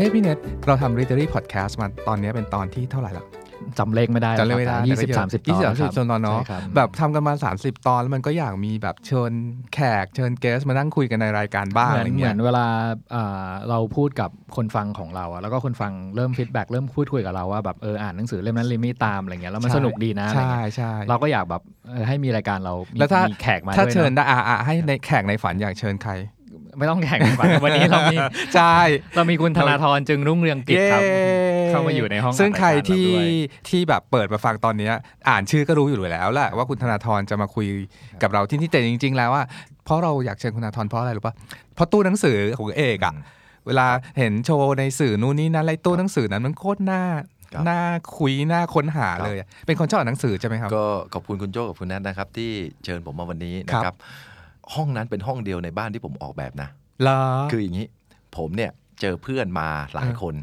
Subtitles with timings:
[0.00, 3.24] เอ๊ะพี่เน็ตเราทำ Readery Podcast มาตอนนี้เป็นตอนที่เท่าไหร่ละ
[3.78, 9.32] จำเลขไม่ได้จำเลยไม่ได้ยี่สิบสามสิบตอนยี่สิบสามสิบครับตอนเนาะใช่ครับแบบทำกันมา30ตอนแล้วมันก็อยากมีแบบเชิญ
[9.74, 12.66] แขกเชิญ guest มานั่งคุยกันในรายการบ้างอะไรเงี้ยเหมือนเหมืเงี้อนเวลา
[13.14, 26.12] อ่าเราพูดกับคนฟังของเราอะแล้วก็คนฟังเริ่ม feedback เริ่มพูดคุยกับเราว่าแบบเอออ่านหนังสือเล่มนั้นเล่มนี้ตามอะไรเงี้ยแล้วมันใช่สนุกดีนะอะไรใช่เงี้ยใช่เราก็อยากแบบเออให้มีรายการเรามีแล้วถ้ามีแขกมาถ้าด้วยเชิญเนอะได้อะอะให้ในแขกในฝันอยากเชิญใคร
[26.78, 28.16] ไม่ต้องแข่งกันวันนี้เรามี
[28.54, 28.76] ใช่
[29.16, 31.22] เรามีคุณธนาธรจึงรุ่งเรืองกิจครับเย้
[31.70, 33.26] เข้ามาอยู่ในห้องซึ่งใครอัดรายการที่เราด้วย
[33.68, 34.92] ที่แบบเปิดมาฟังตอนเนี้ย
[35.28, 37.66] อ่านชื่อก็รู้อยู่แล้วแหละว่าคุณธนาธรจะมาคุย
[38.22, 39.44] กับเราที่นี่แต่จริง ๆ แล้วว่า
[39.84, 41.34] เพราะเราอยากเชิญคุณธนาธรเพราะอะไรรู้ปะ
[41.74, 43.14] เพราะตู้หนังสือของเอกอะ
[43.66, 43.86] เวลา
[44.18, 47.02] เห็นโชว์ในสื่อนู่นนี่นั่นไรตู้หนังสือนั้นมันโคตรน่า
[47.54, 47.80] ครับน่า
[48.18, 52.50] คุยน่าค้นหาเลยอะเป็นคนชอบอ่านหนังสือใช่ไหมครับ ก็ขอบคุณคุณโจ้กับคุณแนทนะครับ ที่
[52.84, 53.96] เชิญผมมาวันนี้ครันะบครับ
[54.74, 56.68] ห้องนั้นเป็นห้องเดียวในบ้านที่ผมออกแบบนะ
[57.02, 57.86] เหรอคืออย่างนี้
[58.36, 60.34] ผมเนี่ยเจอเพื่อนมาหลายเออคน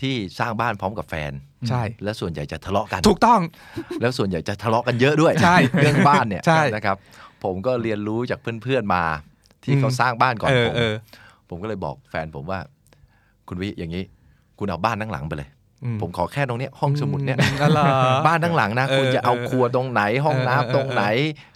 [0.00, 1.32] ที่สร้างบ้านพร้อมกับแฟน
[1.68, 3.40] ใช่ และส่วนใหญ่จะทะเลาะกัน ถูกต้อง
[4.00, 6.96] แล้วส่วนใหญ่จะทะเลาะกันเยอะด้วยใช่เรื่องบ้านเนี่ยใช่นะครับ
[7.44, 9.02] ผมก็เรียนรู้จากเพื่อนๆมา
[9.64, 10.94] ที่อืมเขาสร้างบ้านก่อนเออผมเออ
[11.48, 12.58] ผมก็เลยบอกแฟนผมว่า
[13.48, 14.02] คุณวิอย่างนี้
[14.58, 15.54] คุณเอาบ้านทั้งหลังไปเลยอื
[16.00, 17.84] ผมขอแค่ตรงเนี้ยห้องสมุดเนี่ยอืมอ๋อเหรอ
[18.26, 21.04] บ้านทั้งหลังนะเออคุณจะเอาเออครัวตรงไหน ห้องเออน้ำเออตรงไหน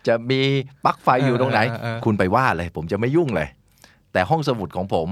[0.07, 0.41] จะมี
[0.85, 3.49] ปลั๊กไฟอยู่ตรงไหนเออเออเออคุณไปว่าเลย ผมจะไม่ยุ่งเลย
[4.13, 5.09] แต่ห้องสมุดของผม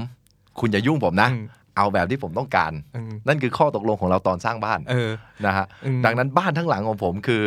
[0.60, 5.10] คุณอย่ายุ่งผมนะอืมเอาแบบที่ผมต้องการอืมนั่นคือข้อตกลงของเราตอนสร้างบ้านเออ
[5.46, 7.42] นะฮะอืมดังนั้นบ้านทั้งหลังของผมคือ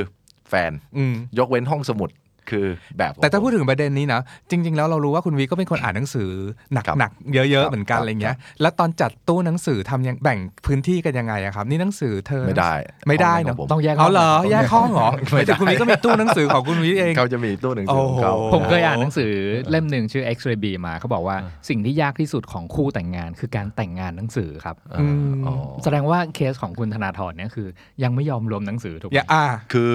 [0.49, 2.09] แฟนอืมยกเว้นห้องสมุด
[2.51, 2.65] คือ
[2.97, 6.29] แบบของแต่ถ้าพูดผมถึงประเด็นนี้นะจริง ๆ แล้วเรารู้ว่าคุณวีก็เป็นคนอ่านหนังสือ
[6.73, 12.73] หนักครับหนักเยอะครัๆบเหมือนกันครับอะไรเงี้ยแล้วตอนจัดตู้หนังสือทำยังแบ่งพื้นที่กันยังไงอะครับ นี่หนังสือเธอไม่ได้
[13.07, 19.31] ไม่ได้ห้เนขอะองผมต้องแยกห้เอาองเหรอต้องแยกห้องเหรอไม่ได้แต่คุณวีก็มีตู้หนังสือของคุณวีเองเขาจะมีตู้หนังสือของเขาโอ้โหผมเคยอ่านหนังสือ
[19.69, 21.37] เล่มหนึ่งชื่อ X-ray B มาเขาบอกว่า
[21.69, 25.03] สิ่งที่ยากที่สุดของคู่แต่งงาน คือการแต่งงานหนังสือครับอ่า
[25.47, 27.67] อ๋อแสดงว่าเคสของคุณธนาธรเนี่ยคือ
[28.03, 29.43] ยังไม่ยอมรวมหนังสือถูกไหมอย่าอ่า
[29.73, 29.91] คือ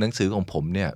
[0.00, 0.90] หนังสือของผมเนี่ย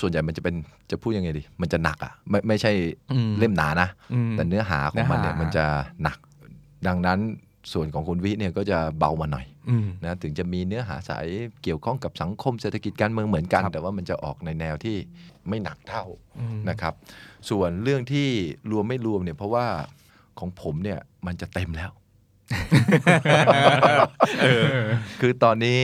[0.00, 0.54] ส่วนใหญ่มันจะเป็น
[0.90, 2.72] จะพูดยังไงดี มันจะหนักอะไม่ไม่ใช่
[3.12, 5.64] อืมเล่มหนานะอืมแต่เนื้อหาของมันเนี่ยเนื้อหามัมันจะ
[6.02, 6.18] หนัก
[6.86, 7.18] ดังนั้น
[7.72, 11.26] ส่วนของคุณวิเนี่ยก็จะเบามาหน่อยอืมนะถึงจะมีเนื้อหาสาย
[11.62, 14.96] เกี่ยวข้องกับสังคมเศรษฐกิจการเมืองเหมือนกันครับแต่ว่ามันจะออกในแนวที่
[15.48, 16.04] ไม่หนักเท่า
[16.38, 16.94] อืมนะครับ
[17.50, 18.28] ส่วนเรื่องที่
[18.70, 19.66] รวมไม่รวมเนี่ยเพราะว่า
[20.38, 21.90] ของผมเนี่ยมันจะเต็มแล้ว
[25.20, 25.82] คือตอนนี้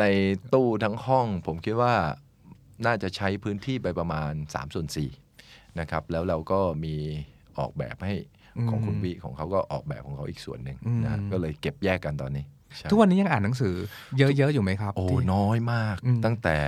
[0.00, 0.04] ใน
[0.54, 1.94] ตู้ทั้งห้องผมคิดว่า
[2.84, 4.86] น่าจะใช้พื้นที่ไปประมาณ3ส่วน
[5.32, 6.94] 4นะครับแล้วเราก็มี
[7.58, 8.14] ออกแบบให้
[8.68, 12.44] ของคุณวิของเขาก็ออกแบบของเขาอีกส่วนหนึ่งนะอืมก็เลยเก็บแยกกันตอนนี้
[12.76, 13.74] ใช่ทุกวันนี้ยังอ่านหนังสือ
[14.18, 16.58] เยอะๆอยู่ไหมครับ โอ้ที่น้อยมากอืมตั้งแต่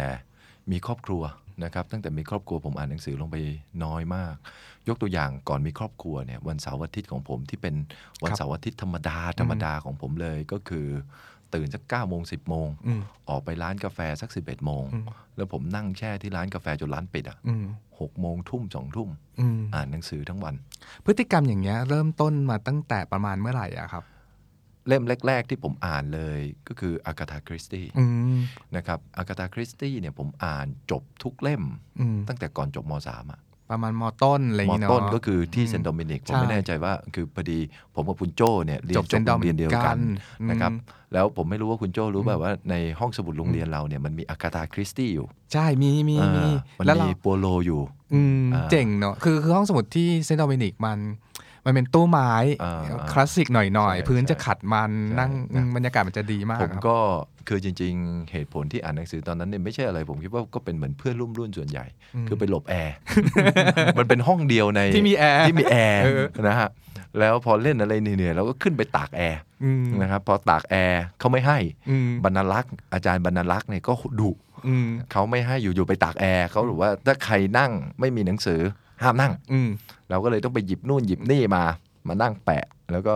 [0.70, 1.22] มีครอบครัว
[1.64, 3.36] นะครับตั้งแต่มีครอบครัวผมอ่านหนังสือลงไป
[3.84, 4.34] น้อยมาก
[4.88, 7.74] ยกตัวอย่างก่อนมีครอบครัวเนี่ยวันเสาร์อาทิตย์ของผมที่เป็น
[8.24, 10.86] วันเสาร์อาทิตย์ธรรมดาธรรมดาของผมเลยก็คือ
[11.54, 15.04] ตื่นสักเก้าโมงสิบโมงอืมออกไปร้านกาแฟสักสิบเอ็ดโมงอืม
[15.36, 17.64] แล้วผมนั่งแช่ที่ร้านกาแฟจนร้านปิดอะอืม
[18.00, 19.08] หกโมงทุ่มสองทุ่ม
[19.40, 20.54] อืมอ่านหนังสือทั้งวัน
[21.04, 24.04] พฤติกรรมอย่างเงี้ยเริ่มต้นมาตั้งแต่ประมาณเมื่อไหร่อะครับ
[24.88, 28.04] เล่มแรก ๆ ที่ผมอ่านเลยก็คืออากาธาคริสตี้อื
[28.36, 28.38] ม
[28.76, 31.62] นะครับอากาธาคริสตี้เนี่ยผมอ่านจบทุกเล่ม
[32.00, 33.40] อืมตั้งแต่ก่อนจบมสามอะ
[33.70, 37.58] ประมาณมต้นอะไรอย่างมงี้เนาะ ต้นก็คือที่อืมเซนต์โดมินิกผมใช่ไม่แน่ใจว่าคือพอดี
[37.94, 39.96] ผมกับคุณโจ้เนี่ยเรียนจจบบเซนต์โรงเรียนเดียวกัน
[40.40, 40.72] อืม นะครับ
[41.12, 47.80] แล้วผมไม่รู้ว่าคุณโจ้รู้แบบว่าในห้องสมุดโรงเรียนเราเนี่ยมันมีอากาธาคริสตี้อยู่ใช่มีมีมีอ่ามันแล้วเรา มีปัวโรต์อยู่
[48.14, 50.98] อืมอ่าเจ๋งเนาะคือคือห้องสมุดที่เซนต์โดมินิกมัน
[51.64, 52.32] มันเป็นตู้ไม้
[52.64, 52.80] อ่า
[53.12, 56.98] คลาสสิกหน่อยใช่ๆพื้นใช่จะขัดมันใช่นั่งนะ อืมบรรยากาศมันจะดีมากผมครับ ก็
[57.48, 61.84] คือจริง ๆ เหตุผลที่อ่านหนังสือตอนนั้นเนี่ยไม่ใช่อะไร ผมคิดว่าก็เป็นเหมือนเพื่อนร่วมรุ่นส่วนใหญ่
[62.28, 62.94] คือไปหลบแอร์
[63.98, 66.68] มันเป็นห้องเดียวในที่มีแอร์ที่มีแอร์เออนะฮะ
[67.18, 71.58] แล้วพอเล่นอะไรเหนื่อยๆเราก็ขึ้นไปตากแอร์อืมนะครับพอตากแอร์เขาไม่ให้
[71.90, 74.30] อืมบรรณารักษ์อาจารย์บรรณารักษ์เนี่ยก็ดุ
[74.66, 78.60] อืมเขาไม่ให้อยู่ๆไปตากแอร์เขาบอกว่าถ้าใครนั่งไม่มีหนังสือ
[79.02, 79.68] ห้ามนั่งอืม
[80.10, 81.64] เราก็เลยต้องไปหยิบนู่นหยิบนี่มา
[82.08, 83.14] มานั่งแปะ แล้วก็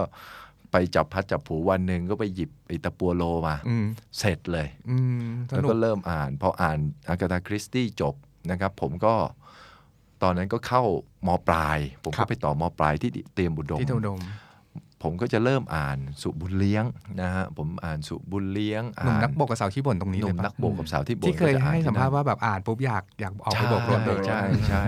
[0.72, 3.86] ไปจับพัดจับผูวันหนึ่งก็ไปหยิบไอ้ตะปัวโลมาอืม
[4.18, 6.78] เสร็จเลยอืมสแล้วนุกก็เริ่มอ่านพออ่าน
[7.08, 8.14] อากาธาคริสตี้จบ
[8.50, 9.14] นะครับ ผมก็
[10.22, 10.82] ตอนนั้นก็เข้า
[11.26, 14.20] มปลาย ผมครัก็บไปต่อมปลายที่เตรียมบุดมที่อุดม
[15.02, 16.84] ผมก็จะเริ่มอ่านสุบุญเลี้ยง
[17.22, 24.84] นะฮะผมอ่านสุบุญเลี้ยงหนุ่มอ่านักบกกับสาวขี้บ่นตรงนี้หเลนุ่ยมปะนักโบกกับสาวที่โบกที่เคยก็จะอ่นให้สัมภาษณ์ที่นั่นว่าแบบอ่านปุ๊บอยากอยากออกไปโบกรถเลยใช่ใช่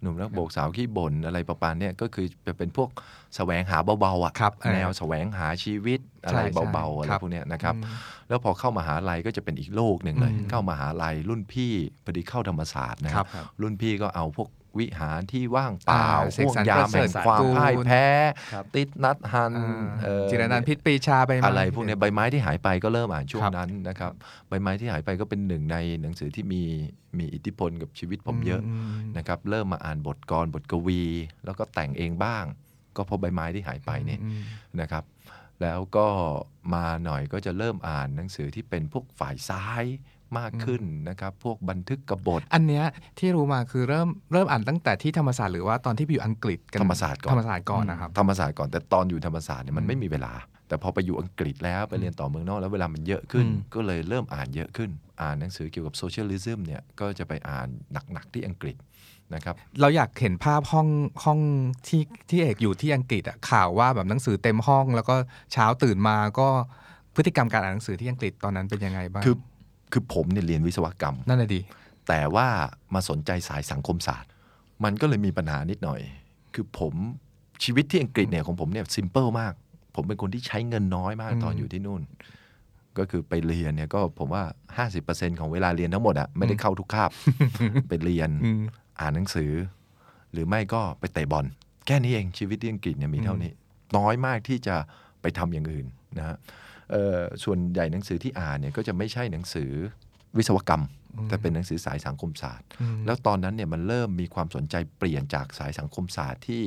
[0.00, 2.88] หนุ่มนักโบกสาวขี้บ่นอะไรประมาณเนี้ยก็คือจะเป็นพวก
[3.36, 11.72] แสวงหาเบาๆอะครับเออแนวแสวงหาชีวิตอะไรใช่ใช่เบาๆอะไรครับพวกเนี้ยนะครับอืมแล้วพอเข้ามหาลัยก็จะเป็นอีกโลกหนึ่งเลยอืมเข้ามหาลัยรุ่นพี่
[12.04, 13.26] พอดีเข้าธรรมศาสตร์นะครับ
[13.62, 18.06] รุ่นพี่ก็เอาพวก วิหารที่ว่างเปล่าอ่าเสกห่วงสรรยามประเสริแห่ฐงความกูลพ่ายแพ้
[18.52, 19.54] ครับติดนัดฮัน
[20.02, 24.12] เอ่อจิรนันท์พิษปรีชาไปมาอะไรพวกเนี้ยใบไม้ที่หายไปก็เริ่มอ่านช่วงครับนั้นนะครับ
[24.48, 26.62] ใบไม้ที่หายไปก็เป็นหนึ่งในหนังสือที่มี
[27.18, 28.62] มีอิทธิพลกับชีวิตผมเยอะ
[28.96, 31.02] มนะครับ เริ่มมาอ่านบทกรบทกวี
[31.44, 32.44] แล้วก็แต่งเองบ้าง
[32.96, 34.40] ก็เพราะใบไม้ที่หายไปเนี่ยอืม
[34.80, 35.04] นะครับ
[35.62, 36.06] แล้วก็
[36.74, 39.84] มาหน่อยก็จะเริ่มอ่านหนังสือที่เป็นพวกฝ่ายซ้าย
[40.38, 42.84] มากขึ้นนะครับ พวกบันทึกกบฏ อันเนี้ย
[43.18, 50.32] ที่รู้มาคือเริ่มเริ่มอ่านตั้งแต่ที่ธรรมศาสตร์หรือว่าตอนที่ไปอยู่อังกฤษกันธรรมศาสตร์ก่อนธรรมศาสตร์ก่อนนะครับธรรมศาสตร์ก่อนแต่ตอนอยู่ธรรมศาสตร์เนี่ยมันอืมไม่มีเวลา
[50.68, 54.90] แต่พอไปอยู่อังกฤษแล้วไปเรียนต่อเมืองนอกแล้วเวลามันเยอะขึ้นอืมก็เลยเริ่มอ่านเยอะขึ้น
[55.22, 57.68] อ่านหนังสือเกี่ยวกับ socialism เนี่ยก็จะไปอ่าน
[58.12, 58.76] หนักๆที่อังกฤษ
[59.34, 60.88] นะครับเราอยากเห็นภาพห้อง
[61.24, 61.38] ห้อง
[61.88, 65.14] ที่ที่เอกอยู่ที่อังกฤษอะข่าวว่าแบบหนังสือเต็มห้อง แล้วก็
[65.52, 66.48] เช้าตื่นมาก็
[67.14, 69.36] พฤติกรรมการอ่านหนังสือที่อังกฤษตอนนั้นเป็นยังไงบ้างคือ
[69.98, 71.60] คือผมเนี่ยเรียนวิศวกรรม นั่นแหละดี
[72.08, 72.48] แต่ว่า
[72.94, 74.30] มาสนใจสายสังคมศาสตร์
[74.84, 76.00] มันก็เลยมีปัญหานิดหน่อย
[76.54, 76.94] คือผม
[77.64, 79.52] ชีวิตที่อังกฤษเนี่ยของผมเนี่ย simple มาก
[79.94, 82.02] ผมเป็นคนที่ใช้เงินน้อยมากอืมตอนอยู่ที่นู่น
[82.98, 84.44] ก็คือไปเรียนเนี่ยก็ผมว่า
[84.90, 87.10] 50%ของเวลาเรียนทั้งหมดอะไม่ได้เข้าทุกคาบ
[87.88, 88.60] ไปเรียนอืม
[89.00, 89.52] อ่านหนังสือ
[90.32, 91.46] หรือไม่ก็ไปเตะบอล
[91.86, 93.52] แค่นี้เองชีวิตที่อังกฤษเนี่ยมีเท่านี้
[93.96, 94.76] น้อยมากที่จะ
[95.20, 95.86] ไปทำอย่างอื่น
[96.18, 96.44] นะฮะเอ่อ
[97.44, 99.70] ส่วนใหญ่หนังสือที่อ่านเนี่ยก็จะไม่ใช่หนังสือ
[100.38, 100.82] วิศวกรรม
[101.28, 106.64] แต่เป็นหนังสือสายสังคมศาสตร์อืมแล้วตอนนั้นเนี่ยมันเริ่มมีความสนใจเปลี่ยนจากสายสังคมศาสตร์ที่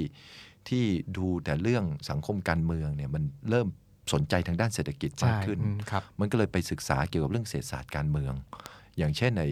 [0.69, 0.85] ที่
[1.17, 3.67] ดูแต่เรื่องสังคมการเมืองเนี่ยมันเริ่ม
[4.13, 8.33] สนใจทางด้านเศรษฐกิจมากใช่ขึ้นอืมครับมันก็เลยไปศึกษาเกี่ยวกับเรื่องเศรษฐศาสตร์การเมือง
[8.97, 9.43] อย่างเช่นใน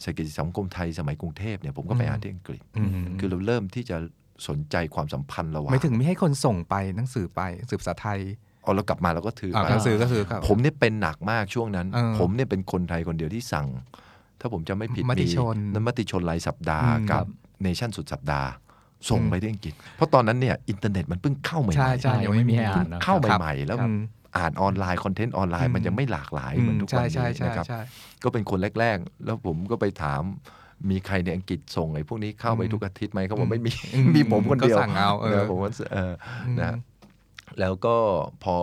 [0.00, 2.90] เศรษฐกิจสังคมไทยสมัยกรุงเทพเนี่ยผมก็ไปอืมอ่านที่อังกฤษอืม
[3.20, 3.96] คือเราเริ่มที่จะ
[4.48, 7.40] สนใจความสัมพันธ์ระหว่างไม่ถึงไม่ให้คนส่งไปหนังสือไป
[7.70, 8.20] สืบภาษาไทย
[8.62, 13.66] เอาเรากลับมาเราก็ถืออ่าไปหนังสือก็คือครับผมเนี่ยเป็นหนักมากช่วงนั้นเออผมเนี่ยเป็นคนไทยคนเดียวที่สั่ง
[14.40, 17.24] ถ้าผมจะไม่ผิดมติชนนั้นมติชนรายสัปดาห์อืมกับ
[17.62, 18.48] เนชั่นสุดสัปดาห์
[19.10, 24.00] ส่งอืมไปที่อังกฤษ เพราะตอนนั้นเนี่ยอินเทอร์เน็ตมันเพิ่งเข้าใหม่ๆใช่ใช่ยังไม่มีให้อ่านนะเข้าครับใหม่ๆแล้วอืม
[24.36, 27.80] อ่านออนไลน์ content ออนไลน์อืน์มมันยังไม่หลากหลายอืมเหมือนทุกใช่วันใช่นี้ใช่นะครับใช่
[28.22, 30.22] ก็เป็นคนแรกๆ แล้วผมก็ไปถาม
[30.90, 36.12] มีใครในอังกฤษส่งไอ้พวกนี้เข้าไปอืมทุกอาทิตย์ไหมเขาบอกไม่มีอืมมีผมคนเดียวก็สั่งเอาเออนะผมว่าเออ
[36.60, 36.72] นะ
[37.60, 37.96] แล้วก็
[38.44, 38.56] พอ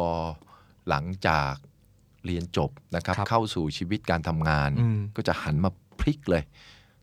[0.89, 1.53] หลังจาก
[2.25, 5.69] เรียนจบนะครับครับเข้าสู่ชีวิตการทำงานอืมก็จะหันมา
[5.99, 6.43] พลิกเลย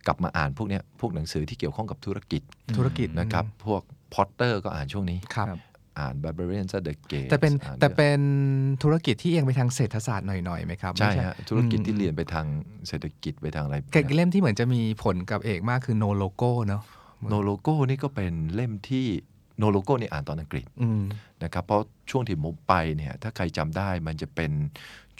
[0.06, 2.42] กลับมาอ่านพวกเนี้ยพวกหนังสือที่เกี่ยวข้องกับธุรกิจ
[2.76, 3.82] ธุรกิจนะครับ พวก
[4.14, 5.58] พอร์เตอร์ก็อ่านช่วงนี้ครับ
[5.98, 8.20] อ่าน Barbarians of the Gate แต่เป็นอ่าแต่เป็น
[8.82, 12.46] ธุรกิจที่เอียงไปทางเศรษฐศาสตร์หน่อยๆไหมครับ ใช่ไม่ฮะธุรกิจที่อืมเรียนไปทาง
[12.88, 16.82] เศรษฐกิจไปทางอะไรเกเล่มที่เหมือนจะมีผลกับเอกมากคือ no logo เนาะ
[17.28, 19.06] No Logo นี่ก็เป็นเล่มที่
[19.58, 21.02] โนโลโก้นี่อ่านตอนอังกฤษอืม
[21.42, 24.52] นะครับเพราะช่วงที่ผมไปเนี่ยถ้าใครจำได้มันจะเป็น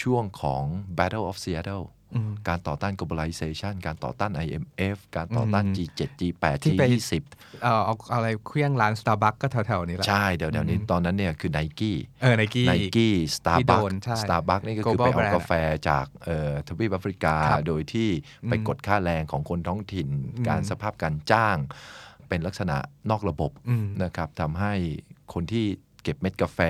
[0.03, 0.63] ช่วงของ
[0.99, 7.13] Battle of Seattle อืมการต่อต้าน globalization การต่อต้าน IMF การต่อต้านอืม G7 G8 ที่ไป G20
[7.63, 11.93] เอ่อเอาอะไรเครื่องร้าน Starbucks ก็แถวๆนี้แหละ ใช่เดี๋ยวเดี๋ยวนี้อืมตอนนั้นเนี่ยคือ Nike
[12.23, 13.09] เออไนกี้ Nike
[13.59, 15.53] ที่โดน Starbucks ใช่ Starbucks นี่ก็คือ Global ไปเอา brand กาแฟ
[15.89, 18.09] จากเอ่อทวีปแอฟริกาครับโดยที่
[18.49, 21.57] ไปอืมกดค่าแรงของคนท้องถิ่นอืมการสภาพการจ้าง
[22.29, 22.77] เป็นลักษณะ
[23.11, 24.73] นอกระบบอืมนะครับทำให้
[25.33, 25.65] คนที่
[26.03, 26.61] เก็บเม็ดกาแฟ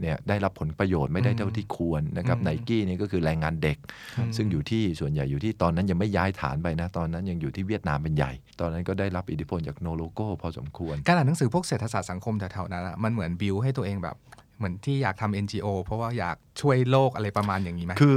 [0.00, 3.78] เนี่ยได้รับผลประโยชน์ไม่ได้อืมเท่าที่ควรนะครับอืมไนกี้นี่ก็คือแรงงานเด็ก
[4.16, 14.16] ครับซึ่งอยู่ที่ส่วนใหญ่อยู่ที่ตอนนั้นยังไม่ย้ายฐานไปนะ ตอนนั้นยังอยู่ที่เวียดนามเป็นใหญ่ ตอนนั้นก็ได้รับอิทธิพลจาก No Logo พอสมควร การอ่านหนังสือพวกเศรษฐศาสตร์สังคมแถวๆนั้นอะมันเหมือนบิวให้ตัวเองแบบ
[14.58, 18.16] เหมือนที่อยากทำ NGO เพราะว่าอยากช่วยโลกอะไรประมาณอย่างนี้ไหมคือ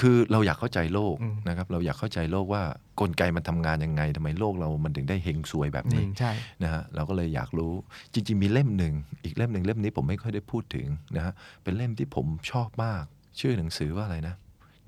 [0.00, 2.62] คือเราอยากเข้าใจโลกอืมนะครับ เราอยากเข้าใจโลกว่า
[3.00, 7.72] กลไกมันทำงานยังไงทำไมโลกเรามันถึงได้เฮงซวยแบบนี้อืมใช่นะฮะเราก็เลยอยากรู้
[8.12, 10.86] จริง ๆ มีเล่มหนึ่งอีกเล่มหนึ่งเล่มนี้ผมไม่ค่อยได้พูดถึง
[11.16, 13.04] นะฮะเป็นเล่มที่ผมชอบมาก
[13.40, 14.34] ชื่อหนังสือว่าอะไรนะ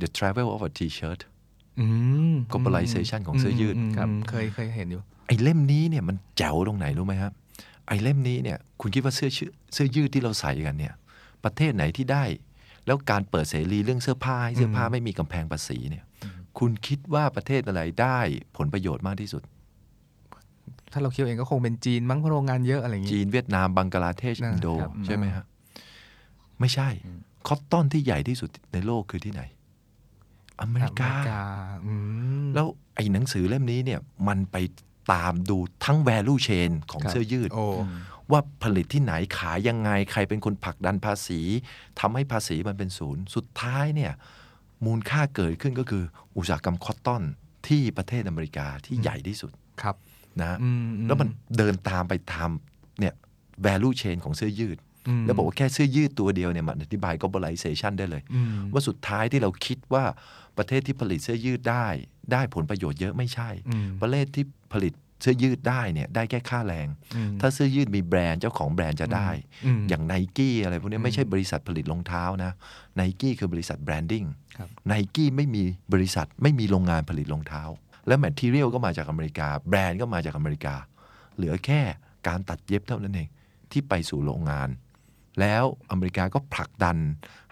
[0.00, 1.20] The Travel of a T-shirt
[1.80, 1.86] อื
[2.32, 7.32] ม globalization ของเสื้อยืดมครับเคยเคยเห็นอยู่ ไอ้เล่มนี้เนี่ยมันแจ๋วตรงไหนรู้ไหมครับ
[7.88, 10.94] ไอ้เล่มนี้เนี่ยคุณคิดว่าเสื้อชื่อเสื้อยืดที่เราใส่กันเนี่ย
[11.44, 12.24] ประเทศไหนที่ได้
[12.88, 16.04] แล้วการเปิดเสรีเรื่องเสื้อผ้าให้เสื้อผ้าอืมไม่มีกำแพงภาษีเนี่ย
[16.58, 18.18] คุณคิดว่าประเทศอะไรได้
[18.56, 19.42] ผลประโยชน์มากที่สุด
[20.92, 25.44] ถ้าเราคิดเองก็คงเป็นจีนมั้งเพราะโรงงานเยอะอะไรอย่างงี้จีนเวียดนามบังกลาเทศนะอินโดครับใช่ไหมฮะ
[26.60, 26.88] ไม่ใช่
[27.46, 29.42] คอตตอนที่ใหญ่ที่สุดในโลกคือที่ไหน
[30.60, 31.12] อเมริกา
[31.86, 31.92] อื
[32.44, 34.56] มแล้วไอ้หนังสือเล่มนี้เนี่ยมันไป
[35.12, 37.64] ตามดูทั้ง value chain ของครับเสื้อยืดโอ้
[38.32, 41.40] ว่าผลิตที่ไหนขายยังไง ใครเป็นคนผลักดันภาษี
[42.00, 44.12] ทำให้ภาษีมันเป็นศูนย์ สุดท้ายเนี่ย
[44.86, 46.04] มูลค่าเกิดขึ้นก็คือ
[46.36, 47.22] อุตสาหกรรมคอตตอน
[47.68, 49.96] ที่ประเทศอเมริกาที่ใหญ่ที่สุดครับ
[50.40, 52.50] นะอือืแล้วมันเดินตามไปตาม
[53.00, 53.14] เนี่ย
[53.66, 54.78] value chain ของเสื้อยืด
[55.20, 60.04] มแล้วบอกว่าแค่เสื้อยืดตัวเดียวเนี่ยมันอธิบาย globalization ได้เลยอืมว่าสุดท้ายที่เราคิดว่า
[60.58, 61.86] ประเทศที่ผลิตเสื้อยืดได้
[62.32, 69.28] ได้ผลประโยชน์เยอะไม่ใช่อืมประเทศที่ผลิต เสื้อยืดได้เนี่ยได้แค่ค่าแรงอืมถ้าเสื้อยืดมีแบรนด์เจ้าของแบรนด์จะได้
[69.66, 72.52] อืมอย่างไนกี้อะไรพวกนี้อืมไม่ใช่บริษัทผลิตรองเท้านะ
[72.96, 74.24] ไนกี้คือบริษัท branding
[74.58, 77.62] ครับไนกี้ไม่มีบริษัทไม่มีโรงงานผลิตรองเท้า
[78.06, 80.74] และ material ก็มาจากอเมริกา แบรนด์ก็มาจากอเมริกา
[81.36, 81.80] เหลือแค่
[82.28, 83.28] การตัดเย็บเท่านั้นเอง
[83.72, 84.68] ที่ไปสู่โรงงาน
[85.40, 86.96] แล้วอเมริกาก็ผลักดัน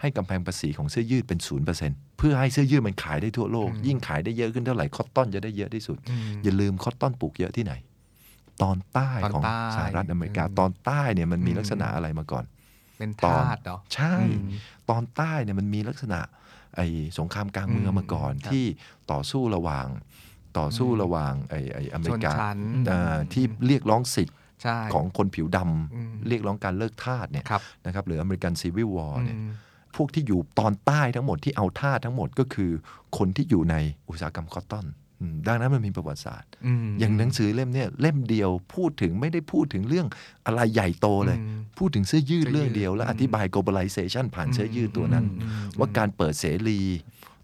[0.01, 7.73] ให้กำแพงภาษีของเสื้อยืดเป็นศูนย์เปอร์เซ็นต์เพื่อให้เสื้อยืดมันขายได้ทั่วโลก ยิ่งขายได้เยอะขึ้นเท่าไหร่ cotton จะได้เยอะที่สุดอืมอย่าลืม cotton ปลูกเยอะที่ไหน
[8.61, 12.45] ตอนใต้ตอนของใต้สหรัฐอเมริกาอืมตอนใต้เนี่ยมันมีอืมลักษณะอะไรมาก่อน
[12.97, 14.57] เป็นตอนทาสเหรอใช่อืม
[14.89, 16.19] ตอนใต้เนี่ยมันมีลักษณะ
[16.75, 18.65] ไอ้สงครามกลางเมืองอืมมาก่อนครับที่
[19.11, 19.87] ต่อสู้ระหว่าง
[20.59, 22.57] ต่อสู้อืมระหว่างไอ้ไอ้อเมริกาชนชั้น
[22.91, 24.46] อ่าที่เรียกร้องสิทธิ์ใช่
[24.93, 29.51] ของคนผิวดำอืมเรียกร้องการเลิกทาสเนี่ยครับนะครับหรือ American Civil War เนี่ยอืม
[29.95, 32.71] พวกที่อยู่ตอนใต้ทั้งหมดที่เอาทาสทั้งหมดก็คือ
[33.17, 33.75] คนที่อยู่ใน
[34.09, 34.85] อุตสาหกรรม cotton
[35.21, 40.07] อืมดังนั้นมันมีประวัติศาสตร์อย่างหนังสือเล่มเนี่ยเล่มเดียวพูดถึงไม่ได้พูดถึงเรื่อง
[40.45, 46.79] อะไรใหญ่โตเลยอืมพูดถึงเสื้อยืดเสื้อยืดเรื่องเดียว และอืมอธิบาย globalization ผ่านเสื้อยืดตัวนั้นอืมอืมว่าการเปิดเสรี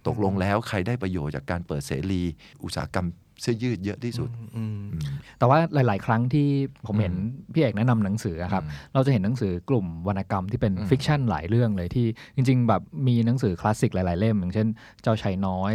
[0.08, 2.22] ตกลงแล้วใครได้ประโยชน์จากการเปิดเสรี
[2.64, 3.08] อุตสาหกรรม
[3.42, 4.80] เสื้อยืดเยอะที่สุดอืมอืม
[5.40, 6.48] แต่ว่าหลาย ๆ ครั้งที่
[6.88, 14.68] ผมเห็นอืมพี่เอกแนะนำหนังสืออะครับอืมเราจะเห็นหนังสือกลุ่มวรรณกรรมที่เป็นอืมฟิกชันหลายเรื่องเลยที่จริง ๆ แบบมีหนังสือคลาสสิกหลาย ๆ เล่ม อย่างเช่น
[15.02, 15.74] เจ้าชายน้อย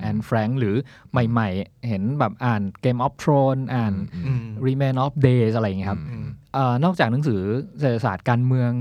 [0.00, 0.74] แอนแฟรงค์หรือ
[1.12, 3.94] ใหม่ ๆ เห็นแบบอ่าน Game of Thrones อ่าน
[4.26, 7.40] อืม Remain of Days อะไรอย่างเงี้ยครับอืมเอ่อนอกจากหนังสือ
[7.80, 8.72] เศรษฐศาสตร์การเมือง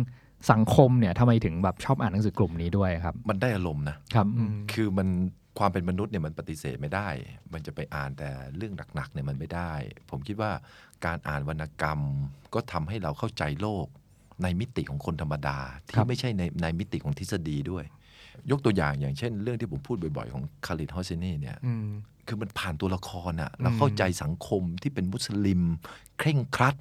[0.51, 5.07] สังคมเนี่ยทำไมถึงแบบชอบอ่านหนังสือกลุ่มนี้ด้วยครับ มันได้อารมณ์นะครับอืมคือมัน
[5.59, 7.07] ความเป็นมนุษย์เนี่ยมันปฏิเสธไม่ได้
[7.53, 9.71] มันจะไปอ่านแต่เรื่องหนักๆเนี่ยมันไม่ได้
[10.09, 10.51] ผมคิดว่า
[11.05, 11.99] การอ่านวรรณกรรม
[12.53, 13.85] ก็ทำให้เราเข้าใจโลก
[14.43, 15.57] ในมิติของคนธรรมดา
[15.95, 17.85] ครัที่บไม่ใช่ในในมิติของทฤษฎีด้วย
[18.51, 21.87] ยกตัวอย่างอย่างเช่น เรื่องที่ผมพูดบ่อยๆ ของคาเลดฮอสเซนีเนี่ยอืม
[22.27, 25.61] คือมันผ่านตัวละครอะเราเข้าใจสังคมที่เป็นมุสลิม
[26.17, 26.75] เคร่งครัด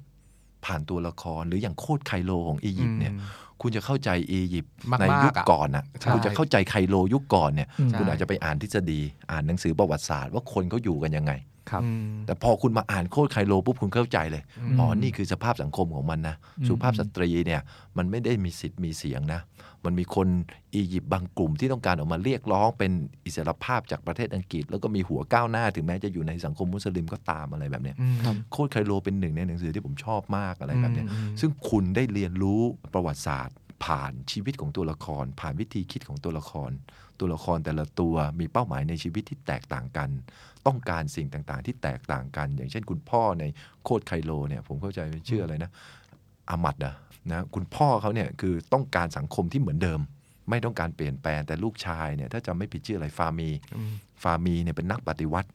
[0.65, 3.13] ผ่านตัวละครหรืออย่างโคดไคโรของอียิปต์เนี่ย
[3.61, 9.01] คุณจะเข้าใจอียิปต์มากๆในยุคอะก่อนอะใช่คุณจะเข้าใจไคโรยุคก่อนเนี่ยอืมคุณอาจจะไปอ่านทฤษฎี
[9.31, 11.31] อ่านหนังสือประวัติศาสตร์ว่าคนเขาอยู่กันยังไง
[11.71, 17.61] ครับอืมแต่พอคุณมาอ่านโคดไคโรปุ๊บคุณเข้าใจเลยอืมอ๋อนี่คือสภาพสังคมของมันนะอืมสุภาพสตรีเนี่ย
[17.97, 19.41] มันไม่ได้มีสิทธิ์มีเสียงนะ
[19.85, 20.27] มันมีคน
[20.75, 22.91] อียิปต์บางกลุ่มที่ต้องการออกมาเรียกร้องเป็น
[23.25, 32.61] อิสรภาพจากประเทศอังกฤษ แล้วก็มีหัวก้าวหน้าถึงแม้จะอยู่ในสังคมมุสลิมก็ตามอะไรแบบเนี้ยอืมครับโคดไคโลเป็นหนึ่งในหนังสือที่ผมชอบมากอะไรแบบเนี้ยอืมซึ่งคุณได้เรียนรู้
[32.93, 36.71] ประวัติศาสตร์ผ่านชีวิตของตัวละคร ผ่านวิธีคิดของตัวละคร
[37.19, 40.09] ตัวละครแต่ละตัวมีเป้าหมายในชีวิตที่แตกต่างกัน
[40.67, 43.43] ต้องการสิ่งต่างๆ ที่แตกต่างกัน อย่างเช่นคุณพ่อใน
[43.83, 44.99] โคดไคโรเนี่ยผมเข้าใจ
[45.29, 45.71] ชื่ออะไรนะ
[46.49, 46.95] อาหมัดนะ
[47.31, 49.99] นะคุณพ่อเขาเนี่ยคือต้องการสังคมที่เหมือนเดิม
[50.49, 55.49] ไม่ต้องการเปลี่ยนแปลงแต่ลูกชายเนี่ยถ้าจำไม่ผิดชื่ออะไรฟามีอืมฟามีเนี่ยเป็นนักปฏิวัติ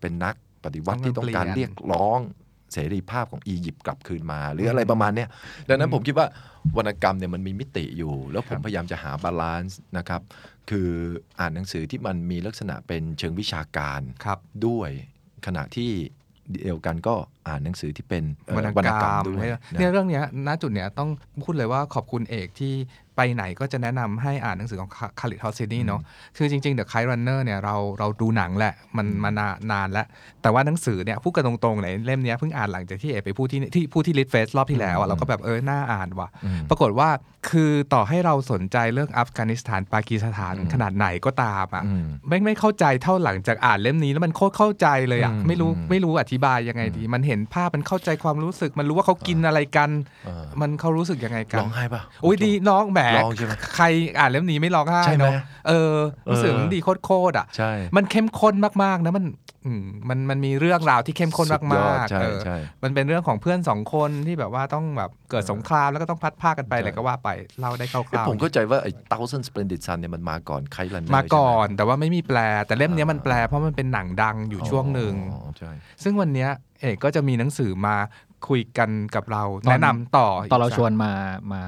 [0.00, 0.34] เป็นนัก
[0.64, 2.20] ปฏิวัติต้องที่ต้องการเปลี่ยนเรียกร้อง
[2.76, 5.28] เสรีภาพของอียิปต์กลับคืนมา หรืออะไรประมาณเนี้ย
[5.68, 6.26] ดังนั้นผมคิดว่า
[6.76, 10.22] วรรณกรรมเนี่ยมันมีมิติอยู่ แล้วผมพยายามจะหา balance นะครับ
[10.70, 10.88] คือ
[11.40, 14.90] อ่านหนังสือที่มันมีลักษณะเป็นเชิงวิชาการครับด้วย
[15.46, 15.90] ขณะที่
[16.64, 17.14] เดียวกันก็
[17.48, 21.10] อ่านหนังสือที่เป็นเอ่อวรรณกรรมด้วยเนี่ยนะเนี่ยเรื่องเนี้ยณจุดเนี้ยต้อง
[21.42, 22.74] พูดเลยว่าขอบคุณเอกที่
[23.16, 26.00] ไปไหนก็จะแนะนำให้อ่านหนังสือของคาเลดฮอสเซนีเนาะ
[26.36, 30.06] คือจริง ๆ The Kite Runner เนี่ยเราเราดูหนังแหละ มันมานานานแล้ว
[30.42, 37.08] แต่ว่าหนังสือเนี่ยพูดกันตรงๆเลยเล่มเนี้ยเพิ่งอ่านหลังจากที่เอกไปพูดที่ที่พูดที่ Lit Fest รอบที่แล้วอะอืมเราก็แบบเออน่าอ่านว่ะอืมปรากฏว่า
[37.50, 49.90] คือต่อให้เราสนใจเรื่องอัฟกานิสถานปากีสถานอืมขนาดไหนก็ตามอะอืมไม่ไม่เข้าใจเท่าหลังจากอ่านเล่มนี้แล้วมันโคตรเข้าใจเลยอะอืมไม่รู้อืมไม่รู้อธิบายยังไงดี มันเห็นภาพมันเข้าใจความรู้สึก มันรู้ว่าเขากินอะไรกัน
[50.24, 53.84] เออมันเขารู้สึกยังไงกันร้องไห้ปะอุ้ยดีน้องแหมร้องใช่ไหมใคร
[54.18, 55.32] อ่านเล่มนี้ไม่ร้องไห้ใช่ไหมเนาะ
[55.68, 55.94] เออ
[56.30, 59.26] รู้สึกเออมันดีโคตรๆอะใช่มันเข้มข้นมากๆนะมัน
[59.64, 75.70] อืมมันมันมีเรื่องราวที่เข้มข้นสุดยมาอดกๆใช่เออใช่มันเป็นเรื่องของเพื่อนสองคนที่แบบว่าต้องแบบเกิดสงครามแล้วก็ต้องพัดผ้ากันไปใช่อะไรก็ว่าไปเล่าได้คร่เอ้ยาวผมเข้าใจว่าไอ้ Thousand Splendid Sun เนี่ยมันมาก่อนไคลันๆมาก่อนแต่ว่าไม่มีแปล แต่เล่มเนี้ยมันแปลเพราะมันเป็นหนังดังอยู่ช่วงหนึ่งอ๋อใช่
[76.02, 77.96] ซึ่งวันเนี้ยเอกก็จะมีหนังสือมา
[78.48, 81.12] คุยกันกับเราตอนแนะนำต่อตอนเรากสักชวนมา
[81.52, 81.62] มา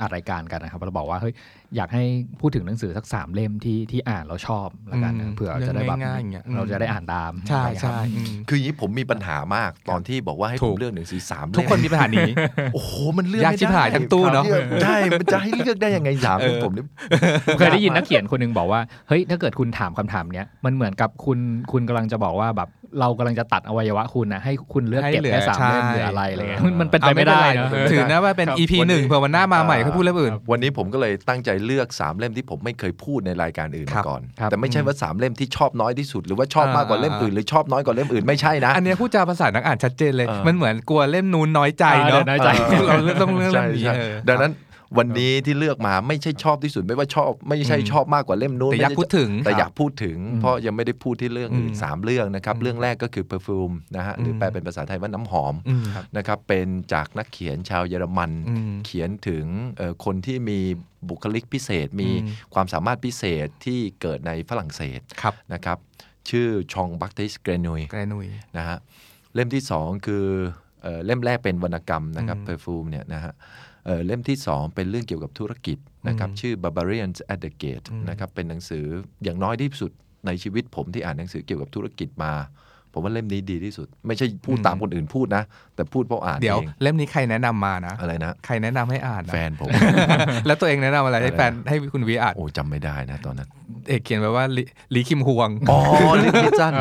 [0.00, 1.34] อัดรายการกันนะครับ เราบอกว่าเฮ้ย
[1.76, 2.04] อยากให้
[2.40, 12.30] พูดถึงหนังสือสักสามเล่มที่ที่อ่านแล้วชอบแล้วกันอืนะมเผื่อจะได้แบบเรื่องง่ายๆอย่างเงี้ยเราจะได้อ่านตามใช่ครับใช่อืมคืออย่างนี้ผมมีปัญหามากตอนที่บอกว่าให้ถูผมกเลือกหนังสือสามทุกคนมีปัญหานี้
[12.74, 16.84] โอ้โห มันเลือกยากไม่ชิบได้หายทั้งตู้เนอะลือกใช่มันจะให้เลือกได้ยังไงสามเออผมนี่
[17.58, 21.38] เคยได้ยินนักเขียนคนหนึงบอกว่า เฮ้ย ถ้าเกิดคุณถามคำถามเนี้ยมันเหมือนกับคุณ
[21.72, 22.68] คุณกำลังจะบอกว่าแบบ
[23.00, 42.48] เรากำลังจะตัดอวัยวะคุณนะให้คุณเลือกเก็บให้เหลือแค่สามเล่มใช่หรืออะไรอะไรเงี้ยเออมันเป็นไปไม่ได้นะเอาถือนะว่าเป็นครับ EP หนึ่งเผื่อวันหน้ามาใหม่เขาพูดเรื่องอื่น วันนี้ผมก็เลยตั้งใจเลือกสามเล่มที่ผมไม่เคยพูดในรายการอื่นครัมาบก่อนครับแต่ไม่ใช่ว่าสามเล่มที่ชอบน้อยที่สุด หรือว่าชอบมากกว่าเล่มอื่นหรือชอบน้อยกว่าเล่มอื่นไม่ใช่นะ อันเนี้ยพูดจาภาษานักอ่านชัดเจนเลยเออมันเหมือนกลัวเล่มนู้นน้อยใจเนาะอ่าเดี๋ยวน้อยใจ
[42.86, 44.52] เราต้องเลือกเล่มนี้ใช่เออดังนั้น
[44.98, 55.84] วันนี้ที่เลือกมาไม่ใช่ชอบที่สุดไม่ว่าชอบ ไม่ใช่อืมชอบมากกว่าเล่มนู้นแต่อยากไม่ใช่พูดถึงแต่อยากพูดถึงอืมเพราะยังไม่ได้พูดที่เรื่องอื่นอืมสามเรื่องนะครับอืมเรื่องแรกก็คือ perfume นะฮะหรืออมแปลเป็นภาษาไทยว่าน้ำหอมอืม
[56.16, 59.44] นะครับเป็นจากนักเขียนชาวเยอรมันอืมเขียนถึง
[59.78, 60.58] เอ่อคนที่มี
[61.08, 65.78] บุคลิกพิเศษมีอืมความสามารถพิเศษที่เกิดในฝรั่งเศสครับนะครับ
[66.30, 68.78] ชื่อชองบักติสเกรนุยแกรนุยนะฮะ
[69.34, 70.24] เล่มที่สองคือ
[70.82, 73.32] เอ่อเล่มแรกเป็นวรรณกรรมนะครับอืม perfume เนี่ยนะฮะ
[73.86, 78.84] เอ่อเล่มที่สองเป็นเรื่องเกี่ยวกับธุรกิจนะครับอืมชื่อ Barbarians at the Gate อืมนะครับเป็นหนังสือ
[79.24, 79.92] อย่างน้อยที่สุด
[80.26, 82.34] ในชีวิตผมที่อ่านหนังสือเกี่ยวกับธุรกิจมา
[82.94, 85.42] ผมว่าเล่มนี้ดีที่สุด ไม่ใช่พูดตามคนอื่นพูดนะ
[85.74, 89.68] แต่พูดเพราะอ่านเดี๋ยวเองเล่มนี้ใครแนะนำมานะอะไรนะใครแนะนำให้อ่านนะแฟนผม
[90.46, 93.48] แล้วตัวเองแนะนำอะไรให้อะไรนะแฟนให้คุณวีอ่านโอ้จำไม่ได้นะตอนนั้น
[93.88, 94.62] เอกเขียนไว้ว่าลิ
[94.94, 95.78] ลีคิมฮวงอ๋อ
[96.24, 96.72] ลิทลิสัน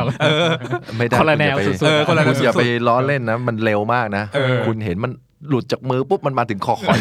[0.97, 5.11] ไม่ได้คนละแนวณอย่าไปสุดๆเออคนละแนวณอย่าสุดๆไปล้อเล่นนะ มันเร็วมากนะเออคุณเห็นมัน
[5.47, 6.99] หลุดจากมือปุ๊บมันมาถึงคอคอย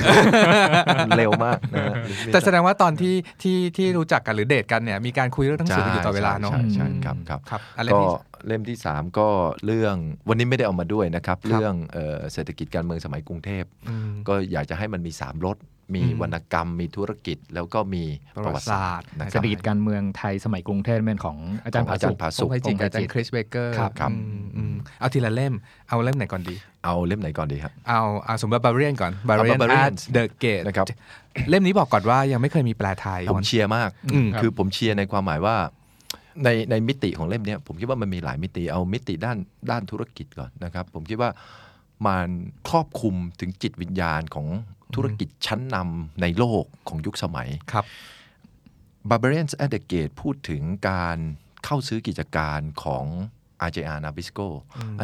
[1.06, 1.94] มันเร็วมากนะฮะ
[2.32, 8.08] แต่แสดงว่าตอนที่ที่ที่รู้จักกันหรือเดทกันเนี่ยมีการคุยเรื่องหนังสือกันอยู่ต่อเวลาเนาะใช่ใช่อืมครับครับครับอะไรก็ที่
[8.46, 9.28] เล่มที่ 3 ก็
[9.66, 9.96] เรื่อง
[10.28, 15.56] วันนี้ไม่ได้เอามาด้วยนะครับครับเรื่องเอ่อเศรษฐกิจการเมืองสมัยกรุงเทพอืมก็อยากจะให้มันมี 3รส
[15.94, 18.04] มีอืมวรรณกรรม มีธุรกิจแล้วก็มี
[18.44, 24.10] ประวัติศาสตร์นะคเศรรับษฐกิจการเมืองไทยสมัยกรุงเทพเป็นของอาจารย์ของผาอาจารสุย์ผาผสุมกไปจริงกับอาจารจิย์ตคริสเบเกอร์ครับครับ
[25.00, 25.54] เอาทีละเล่ม
[25.88, 30.86] เอาเล่มไหนก่อนดี เอาเล่มไหนก่อนดีครับเอาเอาสมมติบาเรียนก่อนบาเรียน Barbarians เดอะเกตนะครับ
[31.48, 35.56] เล่มนี้บอกก่อนว่ายังไม่เคยมีแปลไทยผมเชียร์มากอืมคือผมเชียร์ในความหมายว่า
[36.44, 39.36] ในในมิติของเล่มเนี้ยผมคิดว่ามันมีหลายมิติเอามิติด้าน
[39.70, 41.30] ด้านธุรกิจก่อนนะครับ ผมคิดว่า
[42.06, 42.28] มัน
[42.68, 44.46] ครอบคลุมถึงจิตวิญญาณของ
[44.94, 47.84] ธุรกิจชั้นนำในโลกของยุคสมัยครับ
[49.08, 51.18] Barbarians at the Gate พูดถึงการ
[51.64, 53.04] เข้าซื้อกิจการของ
[53.66, 54.46] RJR Nabisco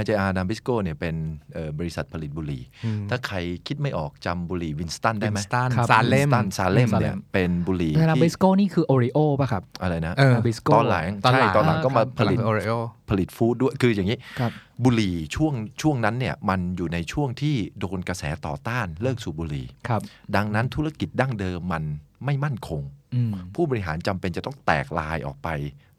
[0.01, 1.15] RJR Nabisco เนี่ยเป็น
[1.55, 3.37] เอ่อบริษัทผลิตบุหรี่อืมถ้าใคร
[3.67, 12.73] คิดไม่ออกจำบุหรี่วินสตันได้ไหม Winston ครับซาเลมวินสตันซาเลมซาเลมเนี่ยเป็นบุหรี่นาบิที่สโก้นี่คือโอริโอป่ะครับ อะไรนะเออ Nabisco ตอนหลังตอนหลังใช่ตอนหลังก็มาอ่าผลิตโอรีโอ
[13.11, 14.53] ผลิต food ด้วย คืออย่างนี้ครับ
[14.85, 20.01] บุหรี่ช่วงช่วงนั้นเนี่ยมันอยู่ในช่วงที่โดนกระแสต่อต้านเลิกสูบบุหรี่ครับ
[20.37, 21.85] ดังนั้นธุรกิจดั้งเดิมมัน
[22.25, 22.83] ไม่มั่นคง
[23.15, 25.49] อืมผู้บริหารจำเป็นจะต้องแตกไลน์ออกไป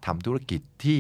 [0.06, 1.00] ทำธุรกิจที่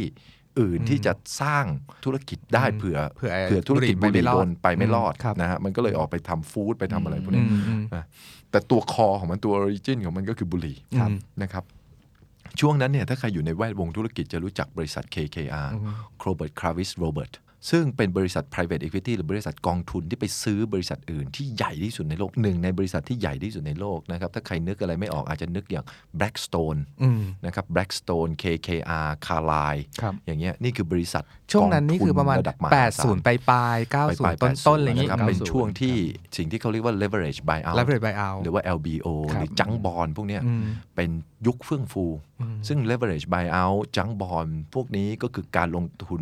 [0.59, 1.65] อื่นอืมที่จะสร้าง
[2.05, 8.03] ธุรกิจได้อืมเผื่อเผื่อเผื่อธุรกิจบุบุหหรี่รี่ไม่โดรอดนไปไม่รอดครับนะฮะมันก็เลยออกไปทำ food ไปทำอะไรพวกนี้อืมอืม
[8.51, 11.09] แต่ตัว core ของมันตัว origin ของมันก็คือบุหรี่ครับ
[11.41, 11.63] นะครับ
[12.59, 25.85] ช่วงนั้นเนี่ยถ้าใครอยู่ในแวดวงธุรกิจจะรู้จักบริษัท KKR อืม Kohlberg Kravis Roberts ซึ่งเป็นบริษัท private equity หรือบริษัทกองทุนที่ไปซื้อบริษัทอื่นที่ใหญ่ที่สุดในโลกหนึ่งในบริษัทที่ใหญ่ที่สุดในโลกนะครับ ถ้าใครนึกอะไรไม่ออกอาจจะนึกอย่าง
[26.19, 35.95] Blackstone อืมนะครับ Blackstone KKR Carlyle ครับอย่างเงี้ยนี่คือบริษัทช่วงนั้นนี่คือประมาณกงทุนดับมหาศาล80 ไปปลายๆไป90ๆต้นต้นๆอะไรอย่างนะงี้ครับ90เป็นช่วงที่
[36.37, 41.09] สิ่งที่เขาเรียกว่า leverage buyout แล้วเบรดใบเอาหรือว่า LBO ครับหรือจังบอลพวกเนี้ยอืมเป็น
[41.47, 42.05] ยุคเฟื่องฟู
[42.41, 46.21] อืมซึ่ง leverage buyout จังบอลพวกนี้ก็คือการลงทุน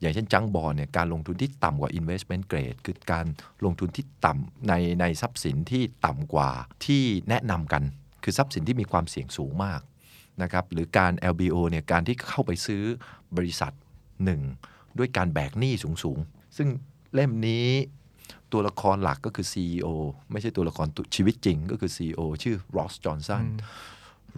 [0.00, 3.26] อย่างเช่นจังบอลเนี่ยการลงทุนที่ต่ำกว่า investment grade คือการ
[3.64, 6.50] ลงทุนที่ต่ำในในทรัพย์สินที่ต่ำกว่า
[6.86, 7.82] ที่แนะนำกัน
[8.22, 9.80] คือทรัพย์สินที่มีความเสี่ยงสูงมาก
[10.42, 12.82] นะครับหรือการ LBO เนี่ยการที่เข้าไปซื้อ
[13.36, 13.72] บริษัท
[14.24, 14.40] หนึ่ง
[14.98, 16.68] ด้วยการแบกหนี้สูงๆ ซึ่ง
[17.14, 17.68] เล่มนี้
[18.52, 19.86] ตัวละครหลักก็คือ CEO
[20.30, 23.44] ไม่ใช่ตัวละครตัวชีวิตจริงก็คือ CEO ชื่อ Ross Johnson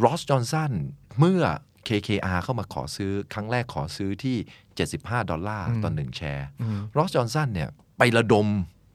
[0.05, 0.73] รอสจอห์นสัน
[1.19, 1.43] เมื่อ
[1.89, 4.37] KKR เข้ามาขอซื้อครั้งแรกขอซื้อที่
[4.77, 8.49] 75 ดอลลาร์ต่อหนึ่งแชร์อืมรอสจอห์นสันเนี่ยไประดม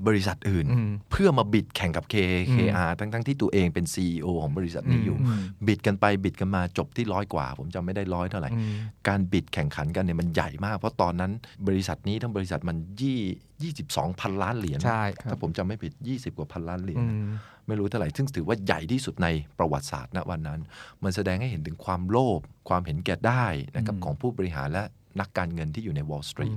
[0.08, 8.76] บริษัทอื่นอืมเพื่อมาบิดแข่งกับ KKR ทั้งๆที่ตัวเองเป็น CEO ของบริษัทนี้อยู่อืมบิดกันไปบิดกันมาจบที่ร้อยกว่า ผมจำไม่ได้ร้อยเท่าไหร่อืม
[9.08, 11.32] การบิดแข่งขันกันเนี่ยมันใหญ่มาก เพราะตอนนั้น
[11.68, 13.20] บริษัทนี้ทั้งบริษัทมันยี่
[13.64, 17.30] ยี่สิบสองพันล้านเหรียญใช่ครับถ้าผมจำไม่ผิด 20 กว่าพันล้านเหรียญอืม
[17.68, 19.28] ไม่รู้เท่าไหร่ ซึ่งถือว่าใหญ่ที่สุดใน
[19.60, 20.60] ประวัติศาสตร์ณวันนั้น
[21.04, 22.40] มันแสดงให้เห็นถึงความโลภ
[22.70, 24.84] ความเห็นแก่ได้นะครับอืมของผู้บริหารและ
[25.20, 26.56] นักการเงินที่อยู่ใน Wall Street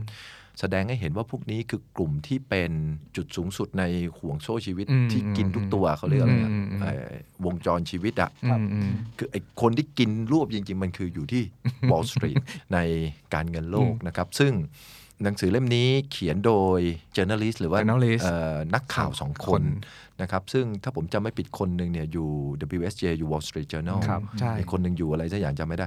[0.60, 2.72] แสดงให้เห็นว่าพวกนี้คือกลุ่มที่เป็น
[3.16, 3.84] จุดสูงสุดใน
[4.18, 7.12] ห่วงโซ่ชีวิตอืมที่กินทุกตัวเขาเรียกอะไรนะอืมอืมเอ่อ
[7.44, 11.42] วงจรชีวิตอะอืมอืมคือไอ้คนที่กินรวบจริง ๆ มันคืออยู่ที่
[11.90, 12.38] Wall Street
[12.74, 12.78] ใน
[13.34, 14.52] การเงินโลกนะครับ ซึ่ง
[15.22, 16.80] หนังสือเล่มนี้เขียนโดย
[17.16, 19.64] journalist หรือว่า journalist เอ่อนักข่าวสองคคนน
[20.22, 22.28] นะครับ ซึ่งถ้าผมจำไม่ผิดคนหนึ่งเนี่ยอยู่
[22.78, 25.86] WSJ อยู่ Wall Street Journal ครับใช่อีกคนหนึ่งอยู่อะไรสักอย่างจำไม่ได้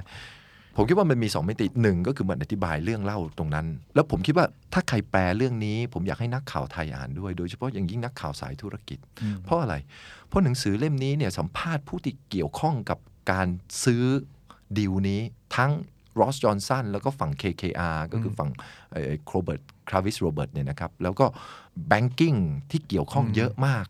[0.76, 8.98] ผมคิดว่ามันมีสองมิติหนึ่งก็คือมันอธิบายเรื่องเล่าตรงนั้น แล้วผมคิดว่าถ้าใครแปลเรื่องนี้ ผมอยากให้นักข่าวไทยอ่านด้วย โดยเฉพาะอย่างยิ่งนักข่าวสายธุรกิจ
[9.44, 9.74] เพราะอะไร
[10.28, 12.98] เพราะหนังสือเล่มนี้เนี่ยสัมภาษณ์ผู้ที่เกี่ยวข้องกับ
[13.30, 13.46] การ
[13.84, 14.02] ซื้อ
[14.78, 15.20] ดีลนี้
[15.56, 15.70] ทั้ง
[16.20, 18.50] Ross Johnson แล้วก็ฝั่ง KKR ก็คือฝั่ง
[19.26, 21.26] Kohlberg Kravis Roberts เนี่ยนะครับ แล้วก็
[21.88, 22.34] banking
[22.70, 23.86] ที่เกี่ยวข้องเยอะมาก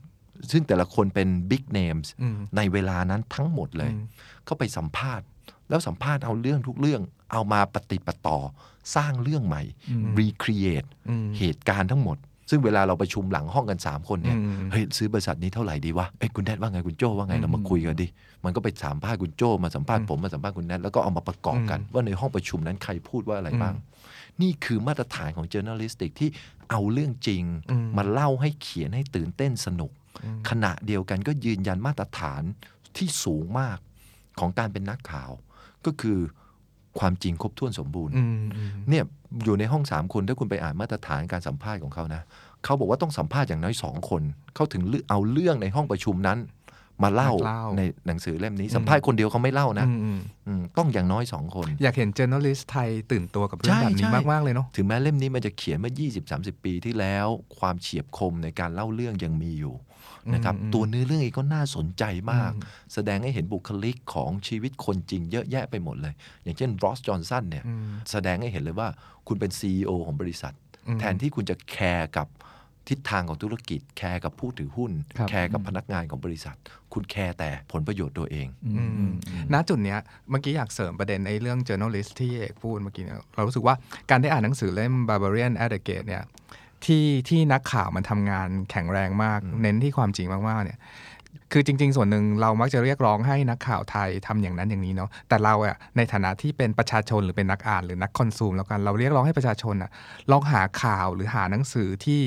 [0.51, 4.05] ซึ่งแต่ละคนเป็น big names อืมในเวลานั้นทั้งหมดเลยอืม
[4.49, 5.27] ก็ไปสัมภาษณ์
[5.69, 7.03] แล้วสัมภาษณ์เอาเรื่องทุกเรื่อง
[7.33, 8.39] เอามาปฏิดปะต่อ
[8.95, 9.63] สร้างเรื่องใหม่
[10.19, 12.19] recreate อืมเหตุการณ์ทั้งหมด
[12.51, 18.07] ซึ่งเวลาเราประชุมหลังห้องกัน 3 คนเนี่ยอืมเฮ้ยซื้อบริษัทนี้เท่าไหร่ดีวะเอ้ยคุณแนทว่าไงคุณโจ้ว่าไงเรามาคุยกันดิ
[18.45, 23.75] มันก็ไปสัมภาษณ์คุณโจ้มาสัมภาษณ์ผมมาสัมภาษณ์คุณแนทแล้วก็เอามาประกอบกัน ว่าในห้องประชุมนั้นใครพูดว่าอะไรบ้าง
[24.43, 26.29] นี่คือมาตรฐานของ journalistic ที่
[26.71, 29.91] เอาเรื่องจริงอืมมาเล่าให้เขียนให้ตื่นเต้นสนุก
[30.49, 32.43] ขณะเดียวกันก็ยืนยันมาตรฐาน
[32.97, 33.79] ที่สูงมาก
[34.41, 35.31] ของการเป็นนักข่าว
[35.89, 36.19] ก็คือ
[36.99, 39.05] ความจริงครบถ้วนสมบูรณ์อืมอืมเนี่ย
[39.45, 42.23] อยู่ในห้องสามคนถ้าคุณไปอ่านมาตรฐานการสัมภาษณ์ของเขานะ
[42.65, 44.23] เขาบอกว่าต้องสัมภาษณ์อย่างน้อยสองคน
[44.55, 46.39] เขาถึงเลือกเอาเรื่องในห้องประชุมนั้น
[47.03, 55.93] มาเล่ามาเล่าในหนังสือเล่มนี้ สัมภาษณ์คนเดียวเขาไม่เล่านะอืมอืมอืมต้องอย่างน้อยสองคน อยากเห็น journalist ไทยตื่นตัวกับเรื่องใช่แบบนี้ใช่มาก ๆ เลยเนาะถึงแม้เล่มนี้มันจะเขียนเมื่อ
[56.29, 57.27] 20-30 ปีที่แล้ว
[57.59, 59.75] ความเฉียบคมในการเล่าเรื่องยังมีอยู่
[60.35, 62.63] นะครับอืมตัวเนื้อเรื่องเองก็น่าสนใจมากอืม
[62.95, 68.89] แสดงให้เห็นบุคลิกของชีวิตคนจริงเยอะแยะไปหมดเลย อย่างเช่น Ross Johnson เนี่ยอืมแสดงให้เห็นเลยว่า
[69.27, 70.55] คุณเป็น CEO ของบริษัท
[70.87, 72.27] อืมแทนที่คุณจะแคร์กับ
[72.89, 76.57] ทิศทางของธุรกิจ แคร์กับผู้ถือหุ้นครับแคร์กับพนักงานของบริษัท
[76.93, 78.47] คุณแคร์แต่ผลประโยชน์ตัวเอง
[78.77, 79.13] อืมอืม
[79.53, 79.99] ณจุดเนี้ย
[80.31, 83.75] เมื่อกี้อยากเสริมประเด็นในเรื่อง journalist ที่เอกพูดเมื่อกี้เนี่ยเรารู้สึกว่า
[84.11, 86.23] การได้อ่านหนังสือเล่ม Barbarian at the Gate เนี่ย
[86.85, 90.81] ที่ที่นักข่าวมันทำงานแข็งแรงมาก เน้นที่ความจริงมากๆเนี่ย
[91.53, 99.91] คือจริง ๆ ส่วนหนึ่งเรามักจะเรียกร้องให้นักข่าวไทยทำอย่างนั้นอย่างนี้เนาะแต่เราอะในฐานะที่เป็นประชาชนหรือเป็นนักอ่านหรือนักคอนซูมแล้วกันเราเรียกร้องให้ประชาชนอะ
[100.31, 102.21] ลองหาข่าวหรือหาหนังสือที่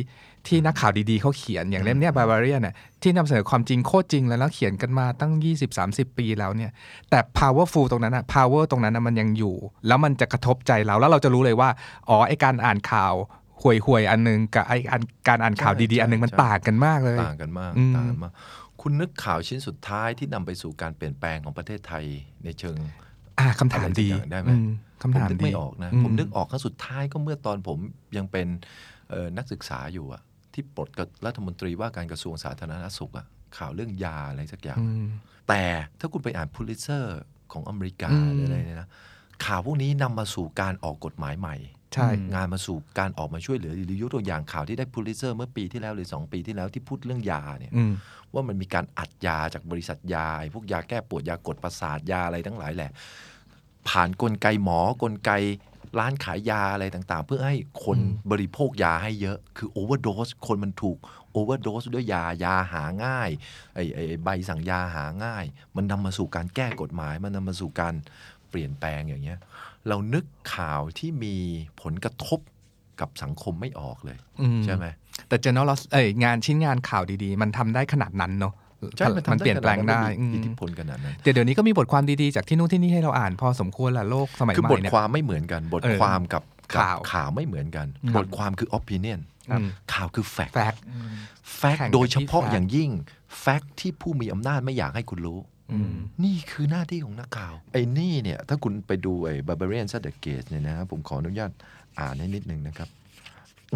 [0.48, 5.32] ที่นักข่าวดีๆเขาเขียนอย่างเล่มเนี้ย Barbarian เนี่ยที่นำเสนอความจริงโคตรจริงเลยแล้วเขียนกันมาตั้ง
[5.76, 6.72] 20-30 ปีแล้วเนี่ย
[7.10, 9.56] แต่ powerful ตรงนั้นอะ power ตรงนั้นอะมันยังอยู่
[9.88, 11.70] แล้วมันจะกระทบใจเราแล้วเราจะรู้เลยว่า
[12.10, 13.14] อ๋อไอการอ่านข่าว
[13.62, 18.32] ห่วยห่วยๆอันนึงกับไออันการอ่านข่าวใช่ดีๆ อันนึงมันใช่ต่างกันมากเลยต่างกันมากอืมต่างกันมาก
[18.82, 22.06] คุณนึกข่าวชิ้นสุดท้ายที่นำไปสู่การเปลี่ยนแปลงของประเทศไทย
[22.46, 22.78] ในเชิง
[23.40, 24.58] อ่าคำถามดีอะไรสักอย่างได้ไหมอื
[25.02, 27.78] คำผมถามนึกดีไม่ออกนะอืผมนึกออกครั้งสุดท้ายก็เมื่อตอนผม
[28.18, 28.48] ยังเป็น
[29.10, 30.22] เอ่อนักศึกษาอยู่อะ
[30.54, 33.26] ที่ปลดกับรัฐมนตรีว่าการกระทรวงสาธารณสุขอะ
[33.58, 35.06] ข่าวเรื่องยาอะไรสักอย่างอืม
[35.50, 35.64] แต่
[36.00, 37.20] ถ้าคุณไปอ่าน Pulitzer
[37.52, 38.90] ของอเมริกาอืมหรืออะไรเนี่ยนะ
[39.46, 41.56] ข่าวพวกนี้นำมาสู่การออกกฎหมายใหม่
[41.94, 47.94] ใช่นำมาสู่การออกมาช่วยเหลือหรือยกตัวอย่างข่าวที่ได้ Pulitzer เมื่อปีที่แล้วหรือ 2 ปีที่แล้วที่พูดเรื่องยาเนี่ยอืม
[48.34, 52.92] ว่ามันมีการอัดยาจากบริษัทยาไอ้พวกยาแก้ปวดยากดประสาทยาอะไรทั้งหลายแหละ
[53.90, 55.32] ผ่านกลไกหมอกลไก
[56.00, 60.98] ร้านขายยาอะไรต่างๆ เพื่อให้คนอืมบริโภคยาให้เยอะ คือ overdose คนมันถูก
[61.32, 63.30] โอเวอร์โดสด้วยยายาหาง่าย
[63.76, 67.94] ไอ้ไอ้ใบสั่งยาหาง่าย มันนำมาสู่การแก้กฎหมาย มันนำมาสู่การ
[68.50, 69.40] เปลี่ยนแปลงอย่างเงี้ย
[69.88, 70.26] เรานึก
[70.56, 71.36] ข่าวที่มี
[71.82, 72.40] ผลกระทบ
[73.00, 74.86] กับสังคมไม่ออกเลยอืมใช่ไหม
[75.28, 78.61] แต่ journalist เอ้ยงานชิ้นงานข่าวดีๆ มันทำได้ขนาดนั้นเนาะใช่
[79.18, 89.20] มันทำมันเปลี่ยนแปลงได้ขนานั้นอืมีมอิทธิพลขนาดนั้นเดี๋ยวเดี๋ยวนี้ก็มีบทความดีๆจากที่นู่นที่นี่ให้เราอ่านพอสมควรแหละโลกสมัยคือใหบม่ทเนี่ยความไม่เหมือนกันบทเออความกับกับข่าวข่าวไม่เหมือนกันครับบทความคือ opinion
[89.52, 90.76] อืมข่าวคือ fact แฟก
[91.62, 92.90] fact แข่งกันที่โดยเฉพาะ fact อย่างยิ่ง
[93.44, 95.40] fact ที่ผู้มีอำนาจไม่อยากให้คุณรู้
[95.72, 101.52] อืมนี่คือหน้าที่ของนักข่าว ไอ้นี่เนี่ย ถ้าคุณไปดูไอ้ Barbarian s a d e g a t e เนี่ยนะครับผมขออนุญาต
[102.00, 102.90] อ่านให้นิดนึงนะครับ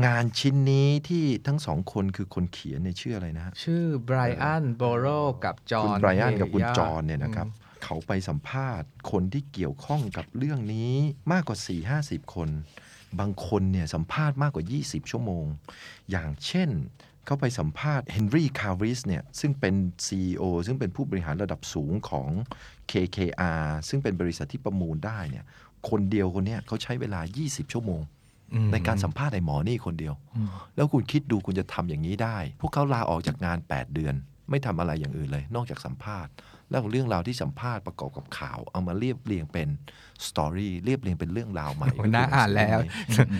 [0.05, 5.07] งานชิ้นนี้ที่ทั้งสองคนคือคนเขียนเนี่ยชื่ออะไรนะฮะชื่อไบรอันโบโร
[5.43, 7.47] กับจอห์นคุณไบรอันกับคุณเฮย่าจอห์นเนี่ยนะครับ
[7.83, 10.93] เขาไปสัมภาษณ์คนที่เกี่ยวข้องกับเรื่องนี้
[11.31, 12.49] มากกว่า 4 50 คน
[13.19, 15.45] บางคนเนี่ยสัมภาษณ์มากกว่า 20 ชั่วโมง
[16.11, 16.69] อย่างเช่น
[17.25, 19.75] เขาไปสัมภาษณ์เฮนรี่คาริสเนี่ยซึ่งเป็น
[20.07, 22.29] CEO ซึ่งเป็นผู้บริหารระดับสูงของ
[22.91, 25.45] KKR ซึ่งเป็นบริษัทที่ประมูลได้เนี่ย
[25.89, 28.24] คนเดียวคนเนี้ยเขาใช้เวลา 20 ชั่วโมงอืม
[28.71, 30.13] ในการสัมภาษณ์ไอ้หมอนี่คนเดียว
[30.75, 34.15] แล้วคุณคิดดูคุณจะทำอย่างนี้ได้ พวกเขาลาออกจากงาน 8 เดือน
[34.49, 36.31] ไม่ทำอะไรอย่างอื่นเลย นอกจากสัมภาษณ์
[36.69, 39.67] แล้วเรื่องราวที่สัมภาษณ์ประกอบกับข่าว เอามาเรียบเรียงเป็น
[40.27, 42.79] สตอรี่เรียบเรียงเป็นเรื่องราวใหม่โอ้ยน่าอ่านแล้ว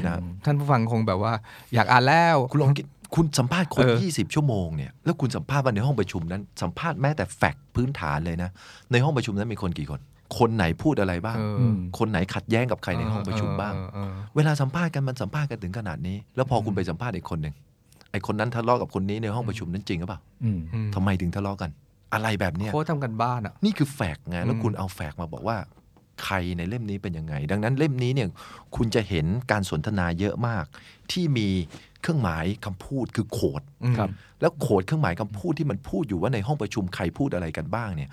[0.08, 1.34] นะท่านผู้ฟังคงแบบว่า
[1.74, 8.50] อยากอ่านแล้วคุณลองคิดคุณสัมภาษณ์คนเออ20 ชั่วโมงเนี่ย แล้วคุณสัมภาษณ์มาในห้องประชุมนั้น สัมภาษณ์แม้แต่แฟกต์พื้นฐานเลยนะ
[8.92, 10.02] ในห้องประชุมนั้นมีคนกี่คน
[10.40, 17.56] คนไหนพูดอะไรบ้างเออมคนไหนขัดแย้งกับใครในห้องประชุมบ้างเออเออเวลาสัมภาษณ์กันมันสัมภาษณ์กันถึงขนาดนี้ แล้วพอคุณไปสัมภาษณ์อีกคนหนึ่ง
[18.12, 21.70] ไอ้คนนั้นทะเลาะกับคนนี้ในห้องประชุมนั้นจริงหรือเปล่าอืมอืมทำไมถึงทะเลาะกัน
[22.14, 25.58] อะไรแบบเนี้ยโค้ชทำกันบ้านอะนี่คือแฟกต์ไงแล้วอืมคุณเอาแฟกต์มาบอกว่า
[26.24, 28.28] ใครในเล่มนี้เป็นยังไง ดังนั้นเล่มนี้เนี่ย
[28.76, 30.66] คุณจะเห็นการสนทนาเยอะมาก
[31.12, 31.48] ที่มี
[32.02, 33.62] เครื่องหมายคำพูดคือโคด
[33.98, 34.10] ครับ
[34.42, 38.10] แล้วโคดเครื่องหมายคำพูดที่มันพูดอยู่ว่าในห้องประชุมใครพูดอะไรกันบ้างเนี่ย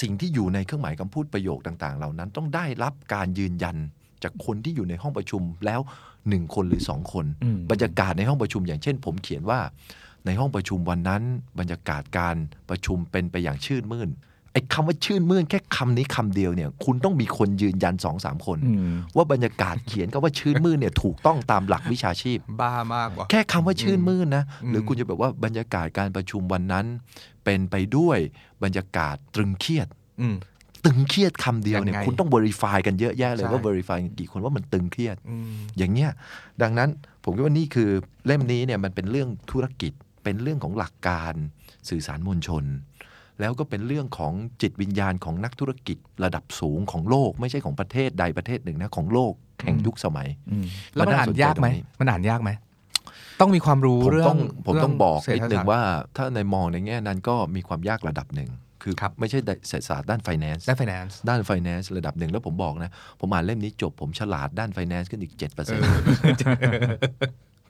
[0.00, 3.76] สิ่งที่อยู่ในเครื่องหมายคำพูดประโยคต่าง ๆ เหล่านั้นต้องได้รับการยืนยัน
[4.22, 5.80] จากคนที่อยู่ในห้องประชุมแล้ว
[6.28, 9.60] หนึ่งคนหรือสองคนอืมบรรยากาศในห้องประชุมอย่างเช่น ผมเขียนว่า
[10.26, 11.22] ในห้องประชุมวันนั้น
[11.58, 12.36] บรรยากาศการ
[12.68, 14.10] ประชุมเป็นไปอย่างชื่นมื่น
[14.56, 26.86] ไอ้คำว่าชื่นมื่นแค่คำนี้คำเดียวเนี่ย คุณต้องมีคนยืนยันสองสามคนอืมว่าบรรยากาศเขียนก็ว่าชื่นมื่นเนี่ยถูกต้องตามหลักวิชาชีพ บ้ามากว่ะแค่คำว่าชื่นมื่นนะอืมหรือคุณจะแบบว่าบรรยากาศการประชุมวันนั้น
[27.44, 28.18] เป็นไปด้วย
[28.64, 29.88] บรรยากาศตรึงเครียด
[30.20, 30.36] อืม
[30.84, 36.10] ตึงเครียดคำเดียวเนี่ยยังไงคุณต้อง verify กันเยอะแยะเลยใช่ว่า verify กันกี่คนว่ามันตึงเครียดอืมอย่างเงี้ย
[36.62, 36.88] ดังนั้น
[37.24, 37.88] ผมคิดว่านี่คือ
[38.26, 39.92] เล่มนี้เนี่ยมันเป็นเรื่องธุรกิจ
[40.24, 41.34] เป็นเรื่องของหลักการ
[41.88, 42.64] สื่อสารมวลชน
[43.40, 49.32] แล้วก็เป็นเรื่องของจิตวิญญาณของนักธุรกิจระดับสูงของโลก ไม่ใช่ของประเทศใดประเทศหนึ่งนะของโลก
[49.64, 52.50] แห่งยุคสมัยอืมแล้วมันอ่านยากไหมมันน่าสนใจตรงนี้มันอ่านยากไหม
[53.40, 55.80] ต้องมีความรู้ผมเรื่อต้องงผมต้องบอกเศรษนิฐดนึงศสตร์ว่า
[56.16, 58.50] ถ้าในมองในแง่นั้นก็มีความยากระดับหนึ่ง
[58.82, 65.40] คือครับไม่ใช่เศรษฐศาสตร์ด้าน finance ได้ finance ด้าน finance ระดับหนึ่งแล้วผมบอกนะ ผมอ่านเล่มนี้จบผมฉลาดด้าน finance ขึ้นอีก 7%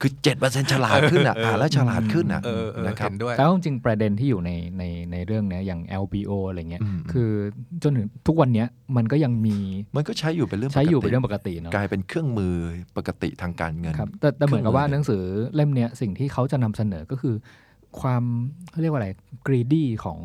[0.01, 7.29] คือ7%ฉลาดขึ้นอะอ่านแล้วฉลาดขึ้นอะเออเออนะครับเห็นด้วยแต่ว่าจริงๆประเด็นที่อยู่ในในในเรื่องเนี้ยอย่าง LBO อะไรเงี้ยอืมคือ
[7.83, 9.57] จนถึงทุกวันเนี้ยมันก็ยังมี
[9.95, 12.55] มันก็ใช้อยู่เป็นเรื่องใช้อยู่ปกเป็นติเรื่องปกติเนาะกลายเป็นเครื่องมือ
[12.97, 15.23] ปกติทางการเงินครับแต่แต่เหมือนกับว่าเครื่องมือหนังสือ
[15.55, 17.35] เล่มเนี้ยสิ่งที่เขาจะนำเสนอก็คือ
[18.01, 18.23] ความ
[18.71, 19.09] เขาเรียกว่าอะไร
[19.47, 20.19] greedy ของ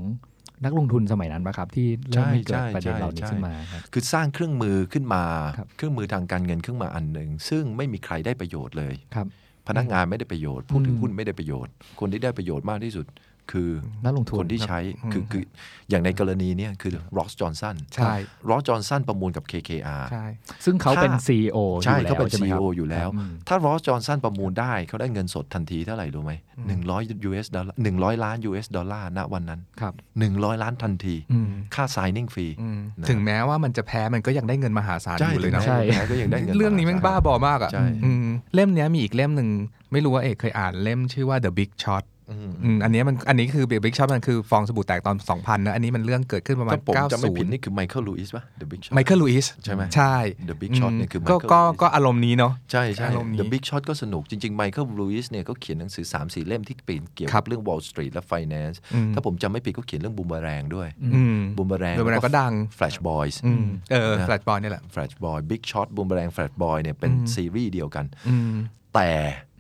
[0.65, 5.25] นักลงทุนสมัยนั้นปะครับ ที่เริ่มให้เกิดประเด็นเหล่านี้ขึ้นมาครับคือสร้างเครื่องมือขึ้นมา
[5.59, 9.27] ครับเครื่องมือทางการเงินเครื่องมืออันหนึ่งซึ่งไม่มีใครได้ประโยชน์เลยครับ
[9.69, 13.07] พนักงานไม่ได้ประโยชน์ ผู้ถืออมหุ้นไม่ได้ประโยชน์ คนที่ได้ประโยชน์มากที่สุด
[13.51, 13.71] คือ
[14.05, 15.45] นักลงทุนคนที่ใช้อืมคือคือ
[15.91, 18.15] อย่างในกรณีเนี้ยคือ Ross Johnson ใช่
[18.49, 20.27] Ross Johnson ประมูลกับ KKR ใช่
[20.65, 26.33] ซึ่งเขาเป็นถ้า CEO ใช่อยู่แล้วเขาเป็นใช่ไหมครับ CEO อยู่แล้วอืมถ้า Ross Johnson ประมูลได้เขาได้เงินสดทันทีเท่าไหร่รู้ไหม
[26.69, 39.49] หนึ่งร้อย US ดอลลาร์หนึ่งร้อยล้าน US ดอลลาร์ณวันนั้นครับหนึ่งร้อยล้านทันทีอืมค่า signing fee อืมนะถึงแม้ว่ามันจะแพ้มันก็ยังได้เงินมหาศาลใช่อยู่เลยนะใช่แม้ก็ยังได้เงินเรื่องนี้แม่งบ้าบอมากอะใช่อืมเล่มเนี้ยมีอีกเล่มหนึ่ง
[39.93, 42.05] ไม่รู้ว่าเอกเคยอ่านเล่มชื่อว่า The Big Short
[42.39, 50.17] อืมอืมอันเนี้ยมันอันนี้คือ Big Short มันคือฟองสบู่แตกตอน 2000นะอันนี้มันเรื่องเกิดขึ้นประมาณถ้าผมจำไม่ผิด90นี่คือ Michael Lewis ป่ะ The Big Short Michael Lewisใช่ไหมใช่
[50.49, 56.05] The Big Shot เนี่ยคือก็ Michael ก็ Lewis ก็อารมณ์นี้เนาะใช่ใช่อารมณ์นี้ The Big Short ก็สนุกจริงๆ Michael Lewis เนี่ยเขาเขียนหนังสือ
[56.21, 64.43] 3 4 เล่มที่เป็นเกี่ยวกับครับเรื่อง Wall Street และ Finance อืมถ้าผมจำไม่ผิดเขาเขียนเรื่องบูมเบอแรงด้วยอืม Boomerang Boomerang ก็ดัง Flash Boys อืมเออนะ Flash
[64.49, 68.55] Boy นี่แหละ Flash Boy Big Short Boomerang Flash Boy เนี่ยเป็นอืมซีรีส์เดียวกันอืม
[68.95, 69.09] แต่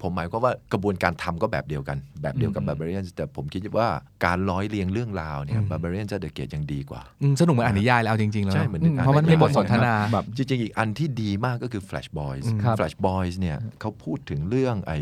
[0.02, 3.88] ผมหมายความว่ากระบวนการทำก็แบบเดียวกัน แบบเดียวกับ Barbarian แต่ผมคิดว่า
[4.24, 14.98] การร้อยเรียงเรื่องราวเนี่ยอืม Barbarian จะเดอะเกตยังดีกว่าอืมสนุกเหมือนอ่านนิยายแล้วเอาจริง ๆ แล้วใช่เหมือนเพราะมันมีบทสนทนาแบบจริง ๆ อีกอันที่ดีมากก็คือ Flash Boys อืมครับ Flash Boys เนี่ยเขาพูดถึงเรื่องไอ้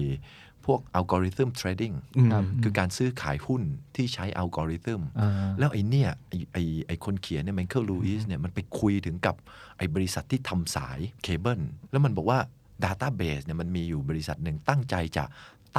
[0.66, 3.62] พวก algorithm trading อืมครับคือการซื้อขายหุ้น
[3.96, 9.36] ที่ใช้อัลกอริทึมอ่าแล้วไอ้เนี่ยไอ้ไอ้ไอ้คนเขียนเนี่ย Michael Lewis เนี่ยมันไปคุยถึงกับ
[9.78, 12.38] ไอ้บริษัทที่ทำสายเคเบิลแล้วมันบอกว่า
[12.84, 15.24] Database เนี่ยมันมีอยู่บริษัทหนึ่งตั้งใจจะ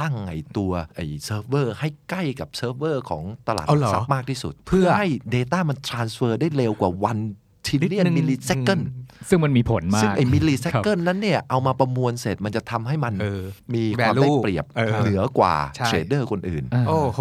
[0.00, 7.18] ตั้งไอ้ตัวไอ้เซิร์ฟเวอร์ให้ใกล้กับเซิร์ฟเวอร์ของตลาดหเอาลัเหรกอทรัพย์มากที่สุด เพื่อให้ Data มัน transfer ได้เร็วกว่า one
[7.66, 8.80] trillion นิดนึง millisecond
[9.28, 13.42] ซึ่งมันมีผลมาซึ่งไอ้ millisecond นั้นเนี่ยเอามาประมวลเสร็จมันจะทำให้มันเออ
[13.74, 17.20] มีความ Value ได้เปรียบเออเหนือกว่าใช่ trader คนอื่นอ่าโอ้โห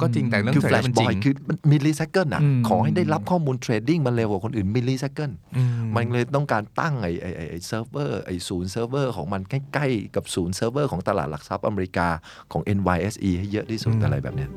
[0.00, 1.34] ก็จริงแต่เรื่องคือเทรด Flash Boy มันจริงคือ
[1.70, 5.62] millisecond อะอืมขอให้ได้รับข้อมูล trading มันเร็วกว่าคนอื่น millisecond อืม
[5.94, 12.08] มันเลยต้องการตั้งไอ้ไอ้ไอ้ไอ้เซิร์ฟเวอร์ไอ้ศูนย์เซิร์ฟเวอร์ของมันใกล้ๆกับศูนย์เซิร์ฟเวอร์ของตลาดหลักทรัพย์อเมริกา
[12.52, 14.50] ของ NYSE ให้เยอะที่สุดอะไรแบบเนี้ย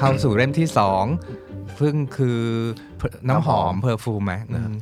[0.00, 1.04] เข้าสู่เล่มที่สอง
[1.80, 2.40] ซึ่งคือ
[3.28, 4.74] น้ำหอม Perfume ไหมอืม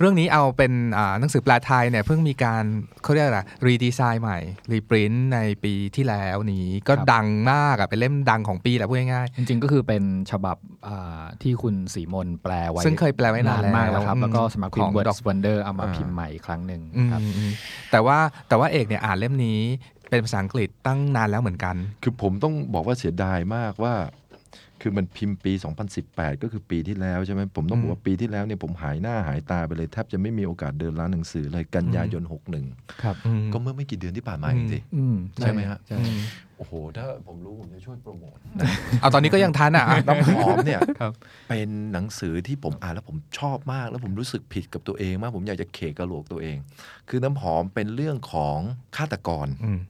[0.00, 2.64] เรื่องนี้เอาเป็นอ่าหนังสือแปลไทยเนี่ยเพิ่งมีการ
[3.02, 4.38] เขาเรียกอะไร redesign ใหม่
[4.72, 17.52] reprint ในปีที่แล้วนี้ก็ครับดังมากอะเป็นเล่มดังของปีแหละพูดง่ายจริงๆก็คือเป็นฉบับอ่าที่คุณสีมนแปลไว้ ซึ่งเคยแปลไว้นานแล้วมากแล้วครับอืมแล้วก็ของสำนักพิมพ์ Words Wonder เอามาอ่าพิมพ์ใหม่อีกครั้งหนึ่งอืมครับอืม
[17.90, 19.60] แต่ว่าแต่ว่าเอกเนี่ยอ่านเล่มนี้
[20.10, 23.94] เป็นภาษาอังกฤษตั้งนานแล้วเหมือนกัน คือผมต้องบอกว่าเสียดายมากว่า
[24.80, 25.52] คือมันพิมพ์ปี
[25.98, 32.22] 2018 ก็คือปีที่แล้วใช่ไหมผมต้องบอกว่าปีที่แล้วเนี่ยผมหายหน้าหายตาไปเลยแทบจะไม่มีโอกาสเดินร้านหนังสือเลยกันยายน
[32.62, 33.16] 61 ครับ
[33.52, 35.98] ก็เมื่อไม่กี่เดือนที่ผ่านมาเองสิอืมใช่ไหมฮะใช่
[36.56, 38.36] โอ้โห ถ้าผมรู้ ผมจะช่วยโปรโมท
[39.00, 41.12] เอาตอนนี้ก็ยังทันอะน้ำหอมเนี่ยครับ
[41.48, 46.56] เป็นหนังสือที่ผมอ่านแล้วผมชอบมาก แล้วผมรู้สึกผิดกับตัวเองมาก ผมอยากจะเขกกระโหลกตัวเอง
[47.08, 48.58] คือน้ำหอมเป็นเรื่องของ
[48.96, 49.80] ฆาตกรอืม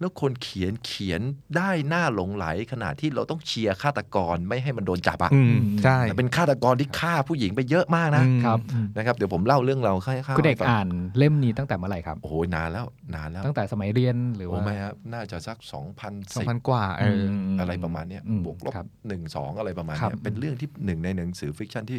[0.00, 1.20] แล้วคนเขียนเขียน
[1.56, 21.98] ได้น่าหลงใหลขนาดที่เราต้องเชียร์ฆาตกรไม่ให้มันโดนจับอะอืมใช่แต่เป็นฆาตกรที่ฆ่าผู้หญิงไปเยอะมากนะอืมครับอืมนะครับเดี๋ยวผมเล่าเรื่องเราให้ข้าคุณเด็กอ่านเล่มนี้ตั้งแต่เมื่อไหร่ครับ โอ้โหนานแล้วนานแล้ว ตั้งแต่สมัยเรียนหรือโอ้ว่าไม่ครับน่าจะสักสอง2010พันกว่าเออออะไรประมาณเนี้ยอืมบวกลบครับหนึ่งสองอะไรประมาณเนี้ยครับเป็นเรื่องที่หนึ่งในหนังสือ fiction ที่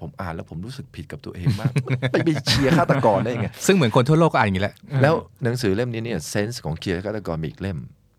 [0.00, 1.70] ผมอ่านแล้วผมรู้สึกผิดกับตัวเองมาก
[2.12, 7.78] ไปไปเชียร์ฆาตกรได้ยังไงซึ่งเหมือนคนทั่วโลกก็อ่านอย่างนี้แหละแล้วหนังสือเล่มนี้เนี่ย sense ของเชียร์ฆาตกรมีอีกเล่ม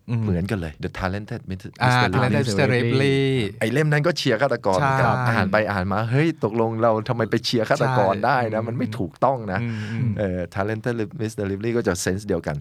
[0.09, 1.69] อืมเหมือนกันเลย The Talented Mr.
[1.83, 2.09] อ่า Mr.
[2.15, 3.25] ทาเลน Ripley ต์มิสเตอร์เรปลี่
[3.59, 11.43] ไอ้เล่มนั้นก็เชียร์ฆาตกรเหมือนกันใช่อ่านไปอ่านมา เฮ้ย ตกลงเราทำไมไปเชียร์ฆาตกรใช่ได้นะอืมมันไม่ถูกต้องนะอืมอืมเอ่อ Talented Mr.
[11.51, 12.55] Ripley ก็จะ sense เดียวกัน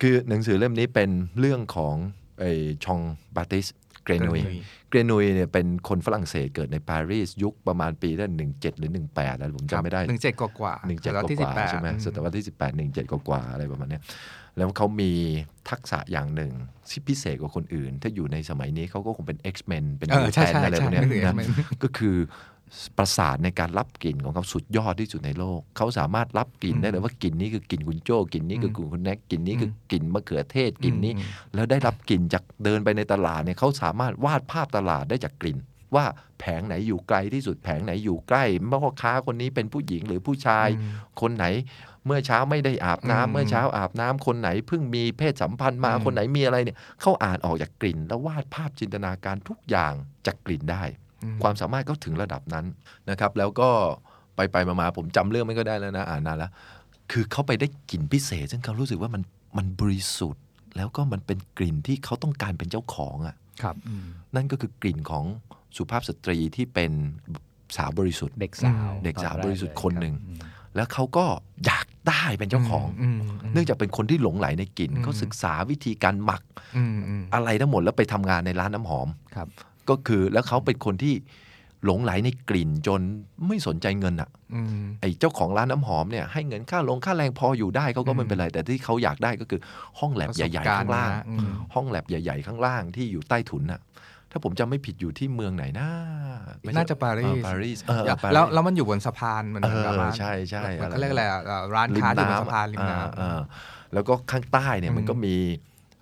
[0.00, 1.94] คือหนังสือเล่มนี้เป็นเรื่องของ
[2.40, 2.52] ไอ้
[2.84, 3.66] Jean-Baptiste
[4.06, 14.02] Grenouille Grenouille เนี่ยเป็นคนฝรั่งเศสเกิดในปารีสยุคประมาณปีหนึ่งเจ็ดหรือหนึ่งแปดอะไรผมจำไม่ได้หนึ่งเจ็ดกว่ากว่าหนึ่งเจ็ดแล้วกที่ว่าๆใช่ไหมอืศตวรรษที่สิบแปดหนึ่งเจ็ดกว่าๆอะไรประมาณเนี้ย
[14.56, 15.12] แล้วเขามี
[15.70, 16.52] ทักษะอย่างหนึ่ง
[16.90, 21.48] ที่พิเศษกว่าคนอื่น ถ้าอยู่ในสมัยนี้เขาก็คงเป็น X-Men เป็นเออใช่แทนใช่อะไรพใช่วกเนี้ยนึกถึงนะ X-Men
[21.82, 22.16] ก็คือ
[22.98, 35.58] ประสาทในการรับกลิ่นของเขาสุดยอดที่สุดในโลก เขาสามารถรับกลิ่นได้เลยว่ากลิ่นนี้คือกลิ่นคุณโจ้กลิ่นนี้คือกลิ่นคุณแน็กกลิ่นนี้คือกลิ่นมะเขือเทศกลิ่นนี้อืมแล้วได้รับกลิ่นจากเดินไปในตลาดเนี่ยเขาสามารถวาดภาพตลาดได้จากกลิ่น
[35.94, 36.04] ว่า
[36.40, 41.46] แผงไหนอยู่ไกลที่สุดแผงไหนอยู่ใกล้พ่อค้าคนนี้เป็นผู้หญิงหรือผู้ชายอืมคนไหน
[42.06, 49.92] เมื่อเช้าไม่ได้อาบน้ำอืมเมื่อเช้าอาบน้ำคนไหนเพิ่งมีเพศสัมพันธ์มาอืมคนไหนมีอะไรเนี่ยเขาอ่านออกจากกลิ่น แล้ววาดภาพจินตนาการทุกอย่าง
[50.26, 51.05] จากกลิ่นได้อืม
[51.42, 52.66] ความสามารถก็ถึงระดับนั้น
[53.10, 53.68] นะครับ แล้วก็
[54.36, 56.50] ไปไปๆมาๆผมจำเรื่องไม่ก็ได้แล้วนะอ่านนานแล้ว
[57.12, 59.22] คือเขาไปได้กลิ่นพิเศษ ซึ่งเขารู้สึกว่ามัน
[59.58, 60.42] มันบริสุทธิ์
[60.76, 65.24] แล้วก็มันเป็นกลิ่นที่เขาต้องการเป็นเจ้าของอะครับอืมนั่นก็คือกลิ่นของ
[65.76, 66.92] สุภาพสตรีที่เป็น
[67.76, 70.40] สาวบริสุทธิ์ เด็กสาวเด็กสาวตอนแบริสุทธิ์คนหนึ่งรับอืม
[70.76, 71.24] แล้วเขาก็
[71.66, 76.42] อยากได้เป็นเจ้าของอืมมเนื่องจากเป็นคนที่หลงไหลในกลิ่นอืมเขาศึกษาวิธีการหมัก
[76.76, 79.48] อืมอืมอะไรทั้งหมดแล้วไปทำงานในร้านน้ำหอมครับ
[79.90, 81.14] ก็คือแล้วเขาเป็นคนที่
[81.84, 83.00] หลงไหลในกลิ่นจน
[83.46, 89.60] ไม่สนใจเงินอะอืมไอ้เจ้าของร้านน้ำหอมเนี่ยให้เงินค่าลงค่าแรงพออยู่ได้เขาก็อืไม่มเป็นไร แต่ที่เขาอยากได้ก็คือ
[90.00, 93.80] ห้องแลบใหญ่ๆข้างล่างประสบกรณ์นะอืมห้องแลบใหญ่ ๆ ข้างล่างที่อยู่ใต้ถุนน่ะ
[94.30, 95.88] ถ้าผมจำไม่ผิดอยู่ที่เมืองไหนนะ
[96.62, 103.40] ไม่ใช่น่าจะปารีเอสอปารีสเออปารีสแล้วแล้วมันอยู่บนสะพานเหมือนเอกับอร้านใช่ใช่มันอะไรก็เรียกอะไรอะเอ่อร้านค้าที่บนสะพานริมน้ำอ่าอ่า
[103.94, 105.34] แล้วก็ข้างใต้เนี่ยมันก็มี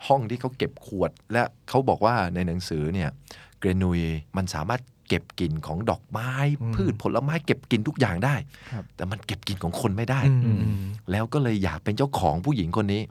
[0.06, 4.00] ห้องที่เขาเก็บขวด และเขาบอกว่าในหนังสือเนี่ยเกรนุย
[4.36, 6.30] มันสามารถเก็บกลิ่นของดอกไม้
[6.74, 8.34] พืชผลไม้เก็บกลิ่นทุกอย่างได้
[8.70, 10.78] ครับแต่มันเก็บกลิ่นของคนไม่ได้อืมอืม
[11.10, 13.02] แล้วก็เลยอยากเป็นเจ้าของผู้หญิงคนนี้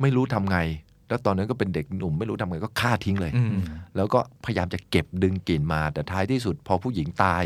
[0.00, 0.58] ไม่รู้ทำไง
[1.08, 3.50] แล้วตอนนั้นก็เป็นเด็กหนุ่มไม่รู้ทำไงก็ฆ่าทิ้งเลยอืม
[3.96, 7.44] แล้วก็พยายามจะเก็บดึงกลิ่นมา แต่ท้ายที่สุด พอผู้หญิงตาย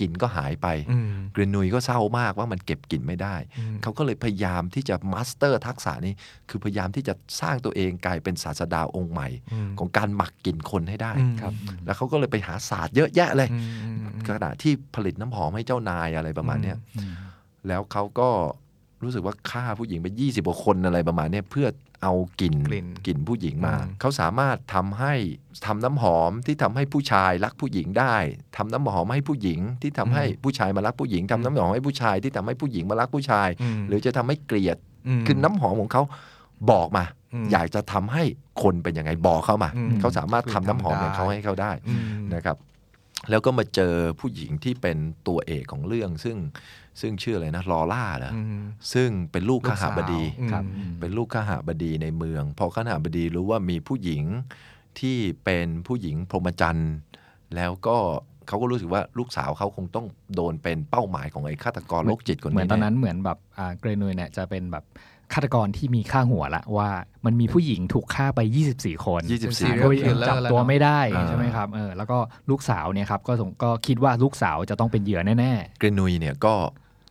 [0.00, 6.14] กลิ่นก็หายไปอืมเกรนุยก็เศร้ามากว่ามันเก็บกลิ่นไม่ได้อืมเขาก็เลยพยายามที่จะ master ทักษะนี้
[6.48, 11.52] คือพยายามที่จะสร้างตัวเองกลายเป็นศาสดาองค์ใหม่อืมของการหมักกลิ่นคนให้ได้อืมครับ
[11.84, 17.12] แล้วเขาก็เลยไปหาศาสตร์เยอะแยะเลยอืมอืมอืมขณะที่ผลิตน้ำหอมให้เจ้านายอะไรประมาณเนี้ยอืม
[17.68, 18.28] แล้วเขาก็
[19.02, 21.66] รู้สึกว่าฆ่าผู้หญิงไปยี่สิบกว่าคนอะไรประมาณเนี้ยเพื่อ
[22.02, 25.14] เอากลิ่นกลิ่นกลิ่นผู้หญิงมาอืมเขาสามารถทำให้
[25.66, 28.16] ทำน้ำหอมที่ทำให้ผู้ชายรักผู้หญิงได้
[28.56, 34.76] ทำน้ำหอมให้ผู้หญิงที่ทำให้ผู้ชายมารักผู้หญิงทำน้ำหอมให้ผู้ชายที่ทำให้ผู้หญิงมารักผู้ชายมหรือจะทำให้เกลียด
[35.18, 36.02] มคือน้ำหอมของเขา
[36.70, 38.24] บอกมาอืมอยากจะทำให้
[38.62, 42.02] คนเป็นยังไงบอกเข้ามาอืมเขาสามารถทำน้ำหอมของเขาให้เขาได้อืม
[42.34, 42.56] นะครับ
[43.30, 46.36] แล้วก็มาเจอผู้หญิงที่เป็นตัวเอกของเรื่อง ซึ่ง
[47.00, 50.64] ซึ่งชื่ออะไรนะลอล่าเหรออืมซึ่งเป็นลูกลูขกหาสาวบดีอืมครับ
[51.00, 54.22] เป็นลูกขหาบดีในเมือง พอขหาบดีรู้ว่ามีผู้หญิง
[55.00, 56.94] ที่เป็นผู้หญิงพรหมจรรย์
[57.56, 57.96] แล้วก็
[58.48, 64.84] เขาก็รู้สึกว่าลูกสาวเขาคงต้องโดนเป็นเป้าหมายของไอ้ฆาตกรโรคจิตคนเหมือนี้นตอนแนั้นเหมือนแบบอ่าเกรนุยเนี่ยจะเป็นแบบ
[65.32, 66.88] ฆาตกรที่มีค่าหัวละว่า
[67.24, 68.40] มันมีผู้หญิงถูกฆ่าไป
[68.74, 72.18] 24 คนยี่สิบสี่สี่เรื่โดองยยังจับแล้วตัวเนอะไม่ได้อ่าใช่ไหมครับเออแล้วก็
[72.50, 76.54] ลูกสาวเนี่ยครับก็สงก็คิดว่าลูกสาวจะต้องเป็นเหยื่อแน่เกรนุยเนี่ยก็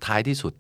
[0.05, 0.53] ท้ายที่สุด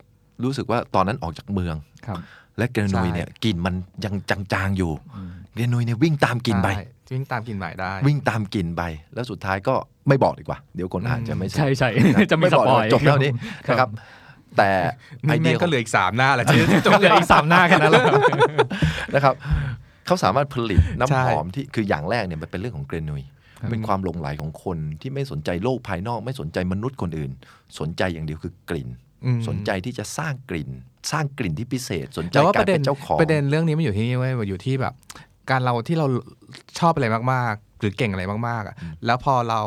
[0.43, 2.19] รู้สึกว่าตอนนั้นออกจากเมืองๆครับ
[2.57, 8.83] และเกรนุยใช่เนี่ยกลิ่นมันยังจางๆอยู่อืมเกรนุยเนี่ยวิ่งตามกลิ่นไปใช่วิ่งตามกลิ่นหมายได้ วิ่งตามกลิ่นไป
[9.13, 9.75] แล้วสุดท้ายก็
[10.07, 11.89] ไม่บอกดีกว่า เดี๋ยวคนอ่านจะไม่สนุกใช่ใช่
[12.31, 13.31] จะมีไม่สบอกปอยจบเท่านี้
[13.67, 13.89] นะครับ
[14.57, 14.71] แต่
[15.27, 18.03] ไอนี่เดีแม่ยงขก็องเหลืออีกสามหน้าแหละที่เหลืออีกสามหน้าแค่นั้นแหละ
[19.15, 19.35] นะครับ
[20.05, 23.23] เขาสามารถผลิตใช่น้ำหอมที่คืออย่างแรกเนี่ยมันเป็นเรื่องของเกรนุย
[23.69, 27.31] เป็นความหลงไหลของคนที่ไม่สนใจโลกภายนอก ไม่สนใจมนุษย์คนอื่น
[27.79, 28.89] สนใจอย่างเดียวคือกลิ่น
[29.25, 30.69] อืมสนใจที่จะสร้างกลิ่น
[31.11, 34.93] สร้างกลิ่นที่พิเศษ สนใจแต่ว่าการประเด็เป็นนเจ้าของประเด็นเรื่องนี้มันอยู่ที่นี่เว้ยมันอยู่ที่แบบ
[35.49, 36.07] การเราที่เรา
[36.79, 38.75] ชอบอะไรมากๆ หรือเก่งอะไรมากๆอะ
[39.05, 39.61] แล้วพอเรา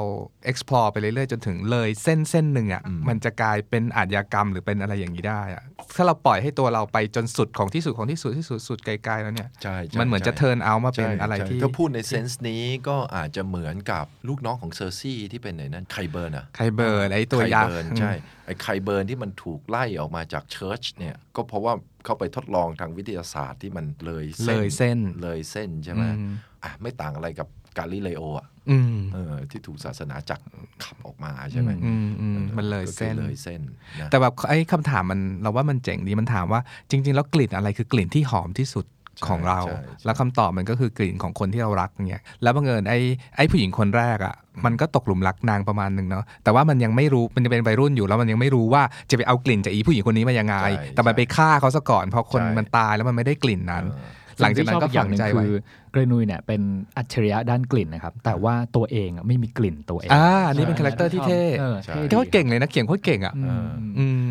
[0.50, 5.62] explore ไปเรื่อยๆ จนถึงเลยเส้นเส้นหนึ่งอะมันจะกลายเป็นอาชญากรรมหรือเป็นอะไรอย่างนี้ได้อะ
[5.96, 18.12] ถ้าเราปล่อยให้ตัวเราไปจนสุดของที่สุดของที่สุดที่สุดสุดไกลๆแล้วเนี่ยใช่ใช่มันเหมือนจะใช่ turn เอามาเป็นใช่อะไรใช่ที่ถ้าพูดใน sense นี้ก็อาจจะเหมือนกับลูกน้องของเซอร์ซี่ที่เป็นไหนนั่นไคเบิร์นอะใครเบิร์นไอ้ตัวไคยักษ์เบิร์นใช่
[18.46, 21.72] ไอ้ไคเบิร์นที่มันถูกไล่ออกมาจาก church เนี่ยก็เพราะว่า
[22.04, 26.32] เขาไปทดลองทางวิทยาศาสตร์ที่มันเลยเลยเส้นเลยเส้นใช่ไหมอืม
[26.64, 27.48] อะไม่ต่างอะไรกับ
[27.78, 30.44] กาลิเลโออะอืมเออที่ถูกศาสนาจักร
[30.84, 33.60] ขับออกมาใช่ไหมอืมอืมเออมันเลยก็คือเส้นเลยเส้น
[34.00, 36.60] นะแต่แบบไอ้คำถามมันเราว่ามันเจ๋งดีมันถามว่า
[36.90, 38.86] จริง ๆ แล้วกลิ่นอะไรคือกลิ่นที่หอมที่สุด
[39.28, 42.98] ของเราใช่ใช่แล้วคำตอบมันก็คือกลิ่นของคนที่เรารักเงี้ยแล้วบังเอิญไอ้
[43.36, 50.56] ไอ้ผู้หญิงคนแรกอะ มันก็ตกหลุมรักนางประมาณหนึ่งเนาะ แต่ว่ามันยังไม่รู้ มันยังเป็นวัยรุ่นอยู่แล้วมันยังไม่รู้ว่าจะไปเอากลิ่นจากอีผู้หญิงคนนี้มายังไง
[50.94, 55.56] แต่มันไปฆ่าเขาซะก่อน เพราะคนมันตายแล้วมันไม่ได้กลิ่นนั้นเออหลังจากนั้นก็สิ่ที่ชอบอีอย่างหนึ่งคือ
[55.90, 56.60] เกรนุยเนี่ยเป็น
[56.96, 63.68] อัจฉริยะด้านกลิ่นนะครับ แต่ว่าตัวเองอะไม่มีกลิ่นตัวเองอ่าอันนี้เป็น character ที่เท่ออใช่เท่โคตรเก่งเลยนะเขียนโคตรเก่งอะอืม
[63.98, 64.24] อืม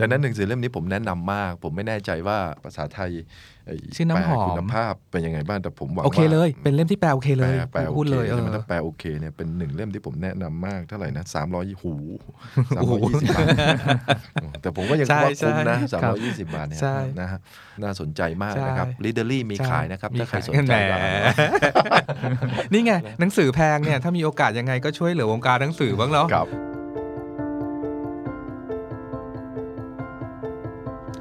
[0.00, 3.10] ดังนั้นหนังสือเล่มนี้ผมแนะนำมาก ผมไม่แน่ใจว่าภาษาไทย
[3.66, 11.94] ไชื่อน้ำหอมแปลคุณภาพเป็นยังไงบ้างแต่ผมหวังโอเคว่าเลย เป็นเล่มที่แปลโอเคแปเลลยแปลโอพูดเคเลยเอใช่ไหมอถ้าแปลโอเคเนี่ยเป็นหนึ่งเล่มที่ผมแนะนำมากเท่าไหร่นะสามร้อยหู
[12.76, 13.46] สามโอ้ร้อยโหยี่สิบบาท
[14.62, 17.40] แต่ผมก็ยังใช่ว่าคุ้มนะใช่สามร้อยยี่สิบบาทเนี่ยใช่นะฮะ
[17.82, 20.91] น่าสนใจมากใช่นะครับลิเดอรี่มีใช่ขายนะครับมีถ้าใครขายสนใจแหมบ้าง
[22.72, 26.48] นี่ไง หนังสือแพงเนี่ย ถ้ามีโอกาสยังไงก็ช่วยเหลือวงการหนังสือบ้างเนาะครับ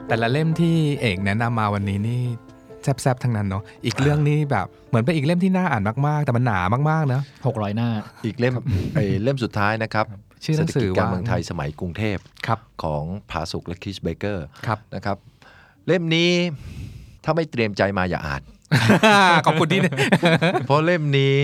[0.07, 2.24] แต่ละเล่มที่เอกแนะนำมาวันนี้นี่
[2.84, 6.59] แซบๆ ทั้งนั้นเนาะ อีกเรื่องนี้แบบเหมือนเป็นอีกเล่มที่น่าอ่านมาก ๆ แต่มันหนา
[6.89, 7.89] มากๆนะหกร้อยหน้า
[8.26, 8.53] อีกเล่ม
[8.95, 10.05] ไอ้เล่มสุดท้ายนะครับ
[10.43, 12.17] ชื่อหนังสือเศรษฐกิจการว่าเมืองไทยสมัยกรุงเทพ
[12.47, 15.17] ครับของผาสุกและคิชเบเกอร์ครับนะครับ
[15.88, 16.32] เล่มนี้
[17.24, 18.41] ถ้าไม่เตรียมใจมาอย่าอ่าน
[19.45, 19.80] ขอบคุณที่
[20.65, 21.38] เพราะเล่มนี้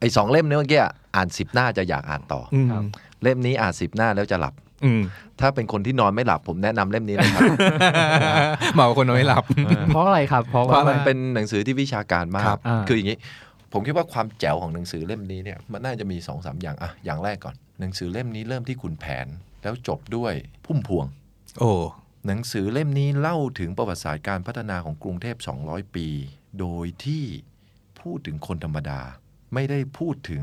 [0.00, 0.80] ไอ้สองเล่มเนี้เมื่อกี้
[1.16, 2.82] อ่านสิบหน้าจะอยากอ่านต่อออืมครับ
[3.22, 4.54] เล่มนี้อ่านสิบหน้าแล้วจะหลับ
[4.84, 5.02] อืม
[5.40, 7.42] ถ้าเป็นคนที่นอนไม่หลับผมแนะนำเล่มนี้นะครับ
[8.74, 9.44] เหมาคนนอนไม่หลับ
[9.88, 13.18] เพราะอะไรครับ เพราะเพราะว่ามันเป็นหนังสือที่วิชาการมาครักบอ่าคืออย่างนี้
[13.72, 19.26] ผมคิดว่าความแจ๋วของหนังสือเล่มนี้เนี่ยมันน่าจะมีสองสามอย่างอะอย่างแรกก่อน หนังสือเล่มนี้เริ่มที่ขุนแผน
[19.62, 20.32] แล้วจบด้วย
[20.64, 21.06] พุ่มพวง
[21.60, 21.72] โอ้
[22.26, 26.06] หนังสือเล่มนี้เล่าถึงประวัติศาสตร์การพัฒนาของกรุงเทพ 200 ปี
[26.60, 27.24] โดยที่
[28.00, 29.00] พูดถึงคนธรรมดา
[29.54, 30.42] ไม่ได้พูดถึง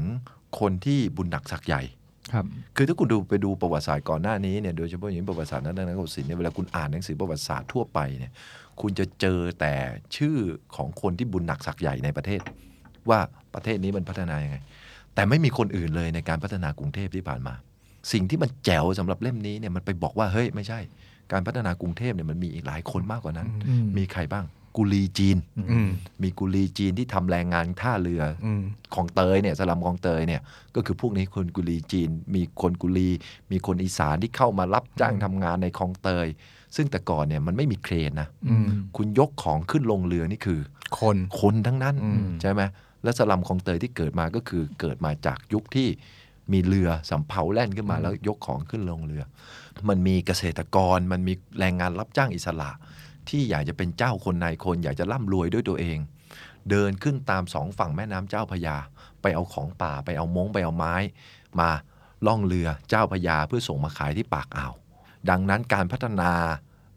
[0.59, 1.83] คนที่บุญหนักสักใหญ่
[2.33, 2.45] ครับ
[2.75, 8.31] คือถ้าคุณดูไปดูประวัติศาสตร์ก่อนหน้านี้เนี่ยโดยเฉพาะอย่างยิ่งประวัติศาสตร์นักนักศิลป์เนี่ยเวลาคุณอ่านหนังสือประวัติศาสตร์ทั่วไปเนี่ย
[8.81, 9.73] คุณจะเจอแต่
[10.15, 10.35] ชื่อ
[10.75, 12.41] ของคนที่บุญหนักสักใหญ่ในประเทศ
[13.09, 13.19] ว่า
[13.53, 14.57] ประเทศนี้มันพัฒนายังไง
[15.15, 17.53] แต่ไม่มีคนอื่นเลยในการพัฒนากรุงเทพที่ผ่านมา
[18.11, 20.79] สิ่งที่มันแจ๋วสำหรับเล่มนี้เนี่ยมันไปบอกว่าเฮ้ยไม่ใช่
[21.31, 24.45] การพัฒนากรุงเทพเนี่ยมันมีอีกหลายคนมากกว่านั้นอืมมีใครบ้าง
[24.77, 25.37] กุลีจีน
[25.71, 25.89] อืม
[26.23, 28.63] มีกุลีจีนที่ทำแรงงานท่าเรืออืม
[28.95, 30.41] ของเตยเนี่ยสลัมของเตยเนี่ย
[30.75, 33.09] ก็คือพวกนี้คนกุลีจีน มีคนกุลี
[33.51, 36.27] มีคนอีสานที่เข้ามารับจ้างทำงานในคลองเตย
[36.75, 38.67] ซึ่งแต่ก่อนเนี่ยมันไม่มีเครนนะอืม
[38.97, 40.59] คุณยกของขึ้นลงเรือนี่คือ
[40.99, 42.61] คนคนทั้งนั้นอืมใช่ไหม
[43.03, 45.89] และสลัมของเตยที่เกิดมาก็คือเกิดมาจากยุคที่
[46.53, 49.23] มีเรือสำเภาแล่นขึ้นมาแล้วยกของขึ้นลงเรือ
[49.89, 52.69] มันมีเกษตรกร มันมีแรงงานรับจ้างอิสระ
[53.29, 55.97] ที่อยากจะเป็นเจ้าคนนายคน อยากจะร่ำรวยด้วยตัวเอง
[56.69, 58.77] เดินขึ้นตามสองฝั่งแม่น้ำเจ้าพยา
[59.21, 60.95] ไปเอาของป่าไปเอามงไปเอาไม้
[61.59, 61.69] มา
[62.25, 64.73] ล่องเรือเจ้าพยาเพื่อส่งมาขายที่ปากอ่าว
[65.29, 66.31] ดังนั้นการพัฒนา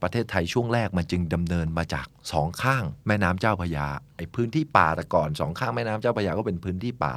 [0.03, 7.15] ประเทศไทยช่วงแรกมันจึงดำเนินมาจากสองข้างแม่น้ำเจ้าพยาไอ้พื้นที่ป่าแต่ก่อนสองข้างแม่น้ำเจ้าพยาก็เป็นพื้นที่ป่า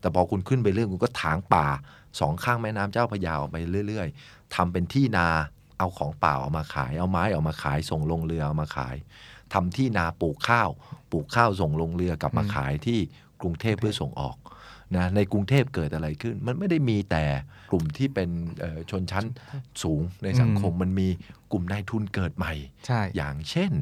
[0.00, 1.66] แต่พอคุณขึ้นไปเรื่อยคุณก็ถางป่า
[2.20, 3.56] สองข้างแม่น้ำเจ้าพยาออกไป
[3.88, 5.28] เรื่อย ๆทำเป็นที่นา
[5.80, 8.96] เอาของป่าออกมาขาย เอาไม้ออกมาขาย ส่งลงเรือเอามาขาย
[9.52, 10.68] ทำที่นาปลูกข้าว
[11.12, 12.98] ปลูกข้าวส่งลงเรือกลับมาขายที่
[13.42, 14.36] กรุงเทพเพื่อส่งออก
[14.96, 17.24] นะในกรุงเทพเกิดอะไรขึ้น มันไม่ได้มีแต่
[17.70, 18.28] กลุ่มที่เป็น
[18.60, 19.24] เอ่อชนชั้น
[19.82, 21.08] สูงในสังคมมันมี
[21.52, 22.52] กลุ่มนายทุนเกิดใหม่
[22.86, 23.72] ใช่อย่างเช่น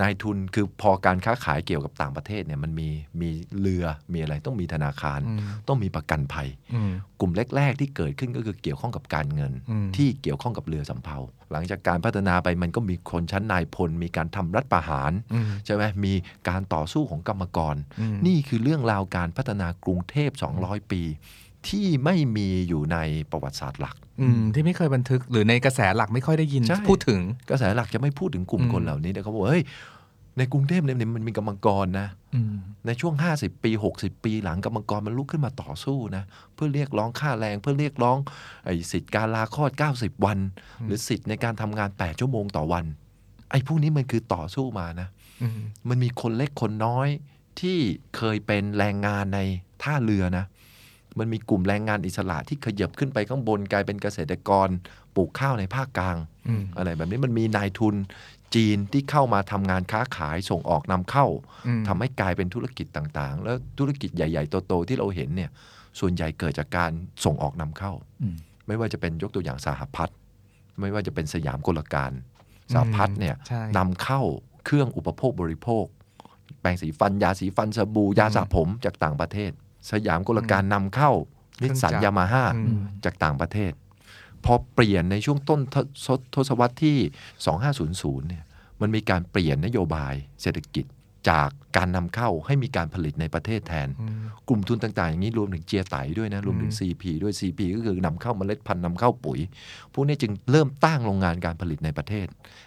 [0.00, 2.88] นายทุนคือพอการค้าขายเกี่ยวกับต่างประเทศเนี่ยมันมี
[3.20, 3.30] มี
[3.60, 11.18] เรือมีอะไรต้องมีธนาคารอืมต้องมีประกันภัยอืมกลุ่มแรก ๆ ที่เกิดขึ้นก็คือเกี่ยวข้องกับการเงินอืมที่เกี่ยวข้องกับเรือสำเภา
[11.52, 16.12] หลังจากการพัฒนาไปมันก็มีคนชั้นนายพล มีการทำรัฐประหารอืมใช่ไหมมี
[16.48, 20.30] การต่อสู้ของกรรมกรอืมนี่คือเรื่องราวการพัฒนากรุงเทพ
[20.60, 21.02] 200 ปี
[21.68, 22.98] ที่ไม่มีอยู่ใน
[23.30, 29.64] ประวัติศาสตร์หลัก อืมที่ไม่เคยบันทึกหรือในกระแสหลักไม่ค่อยได้ยินใช่พูดถึงกระแสหลักจะไม่พูดถึงกลุ่มอืมคนเหล่านี้แต่เขาบอกว่าเฮ้ย
[30.38, 32.54] ในกรุงเทพเนี่ยมันมีกำมังกรนะอืม
[32.86, 38.16] ในช่วง 50 ปี 60 ปีหลังกำมังกรมันลุกขึ้นมาต่อสู้นะเพื่อเรียกร้องค่าแรง เพื่อเรียกร้อง
[38.64, 40.38] ไอ้สิทธิการลาคลอด 90 วัน
[40.86, 42.84] หรือสิทธิ์ในการทำงาน 8 ชั่วโมงต่อวัน
[43.50, 45.08] ไอ้พวกนี้มันคือต่อสู้มานะ
[45.42, 47.08] อืมมันมีคนเล็กคนน้อย
[47.60, 47.78] ที่
[48.16, 49.40] เคยเป็นแรงงานใน
[49.82, 50.44] ท่าเรือนะ
[51.18, 54.68] มันมีกลุ่มแรงงานอิสระที่ขยับขึ้นไปข้างบนกลายเป็นเกษตรกร
[55.14, 56.16] ปลูกข้าวในภาคกลาง
[56.48, 57.94] อืมอะไรแบบนี้มันมีนายทุน
[58.54, 61.26] จีนที่เข้ามาทำงานค้าขายส่งออกนำเข้า
[61.66, 65.50] อืมทำให้กลายเป็นธุรกิจต่างๆ แล้วธุรกิจใหญ่ ๆ โต ๆ ที่เราเห็นเนี่ย
[66.00, 66.90] ส่วนใหญ่เกิดจากการ
[67.24, 67.92] ส่งออกนำเข้า
[68.22, 68.36] อืม
[68.66, 70.16] ไม่ว่าจะเป็นยกตัวอย่างสหพัฒน์
[70.80, 72.12] ไม่ว่าจะเป็นสยามกลการ
[72.72, 74.20] สหพัฒน์เนี่ยใช่นำเข้า
[74.64, 75.84] เครื่องอุปโภคบริโภค
[76.60, 79.52] แปรงสีฟันยาสีฟันสบู่ยาสระผมจากต่างประเทศ
[79.90, 81.10] สยามกลการนำเข้า
[81.62, 83.72] นิสสันเครื่องจักรยามาฮ่าอืมจากต่างประเทศ
[84.44, 85.76] พอเปลี่ยนในช่วงต้นท
[86.06, 86.98] ศทศวรรษที่
[88.22, 88.44] 2500เนี่ย
[88.80, 90.84] มันมีการเปลี่ยนนโยบายเศรษฐกิจ
[91.30, 94.16] จากการนำเข้าให้มีการผลิตในประเทศแทนอืม
[94.48, 99.38] กลุ่มทุนต่าง ๆ อย่างนี้รวมถึงเจียไตด้วยนะ รวมถึงอืม CP ด้วย CP ก็คือนำเข้าเมล็ดพันธุ์นำเข้าปุ๋ย
[99.92, 102.26] พวกนี้จึงเริ่มตั้งโรงงานการผลิตในประเทศ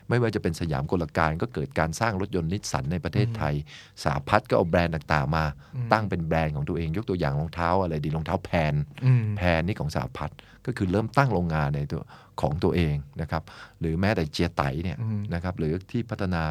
[0.09, 3.55] ไม่ว่าจะเป็นสยามกลการก็เกิดการสร้างรถยนต์นิสสันในประเทศไทย
[4.03, 5.45] สาพัฒน์ก็เอาแบรนด์ต่างๆมา
[5.91, 8.73] ตั้งเป็นแบรนด์ของตัวเอง ยกตัวอย่างรองเท้าอะไรดีรองเท้าแพน
[9.05, 12.01] อืมแพนนี่ของสหพัฒน์ก็คือเริ่มตั้งโรงงานในตัว
[12.41, 13.43] ของตัวเองนะครับ
[13.79, 16.43] หรือแม้แต่เจียไตเนี่ยอืมนะครับหรือที่พัฒนา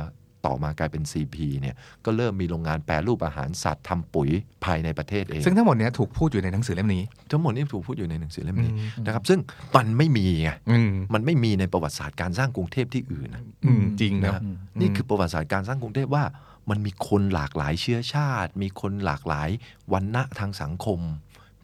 [0.47, 1.75] ต่อมากลายเป็น CP เนี่ย
[2.05, 4.31] ก็เริ่มมีโรงงานแปรรูปอาหารสัตว์ทำปุ๋ย
[4.65, 9.41] ภายในประเทศเอง ซึ่งทั้งหมดเนี้ยถูกพูดอยู่ในหนังสือเล่มนี้ ทั้งหมดนี่ถูกพูดอยู่ในหนังสือเล่มนี้อืมนะครับซึ่ง
[9.77, 14.43] มันไม่มีไงอืมมันไม่มีในประวัติศาสตร์การสร้างกรุงเทพที่อื่นนะอืมจริงนะนะ
[14.81, 16.25] นี่คือประวัติศาสตร์การสร้างกรุงเทพว่า
[16.71, 19.49] มันมีคนหลากหลายเชื้อชาติ มีคนหลากหลาย
[19.93, 21.01] วันณะทางสังคม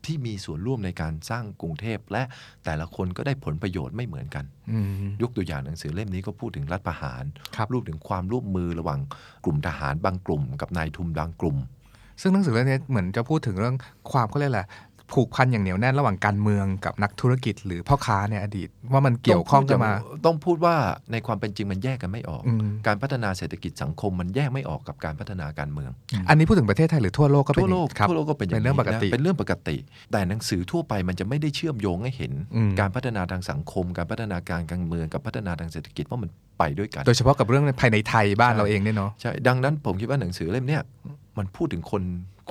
[0.07, 2.23] ที่มีส่วนร่วมในการสร้างกรุงเทพ และ
[2.65, 4.87] แต่ละคนก็ได้ผลประโยชน์ไม่เหมือนกันอืม
[5.23, 7.25] ยกตัวอย่างหนังสือเล่มนี้ก็พูดถึงรัฐประหาร
[7.57, 9.01] ครับรูปถึงความร่วมมือระหว่าง
[9.45, 11.59] กลุ่มทหารบางกลุ่ม กับนายทุนบางกลุ่ม
[12.23, 13.77] ซึ่งหนังสือเล่มนี้เหมือนจะพูดถึงเรื่อง
[14.11, 14.63] ความเขาเรียกอะไร
[15.13, 19.93] ผูกพันอย่างเหนียวแน่นระหว่างการเมืองกับนักธุรกิจหรือพ่อค้าในอดีต ว่ามันเกี่ยวข้องกันมา
[20.27, 20.75] ต้องพูดว่า
[21.13, 25.91] ในความเป็นจริงมันแยกกันไม่ออกอืมการพัฒนาเศรษฐกิจสังคมมันแยกไม่ออกกับการพัฒนาการเมือง
[26.29, 29.77] อันนี้พูดถึงประเทศไทยหรือทั่วโลกก็เป็นทั่วโลกครับทั่วโลกก็เป็นอย่างเป็นเรื่องปกตินะเป็นเรื่องปกติ
[30.13, 40.83] แต่หนังสือทั่วไปมันจะไม่ได้เชื่อมโยงให้เห็นอืมการพัฒนาทางสังคม การพัฒนาการการเมืองกับพัฒนาทางเศรษฐกิจว่ามันไปด้วยกัน โดยเฉพาะกับเรื่องภายในไทยบ้านใช่เราเองเนี่ยเนาะใช่ดังนั้นผมคิดว่าหนังสือเล่มเนี้ย
[41.39, 42.03] มันพูดถึงคน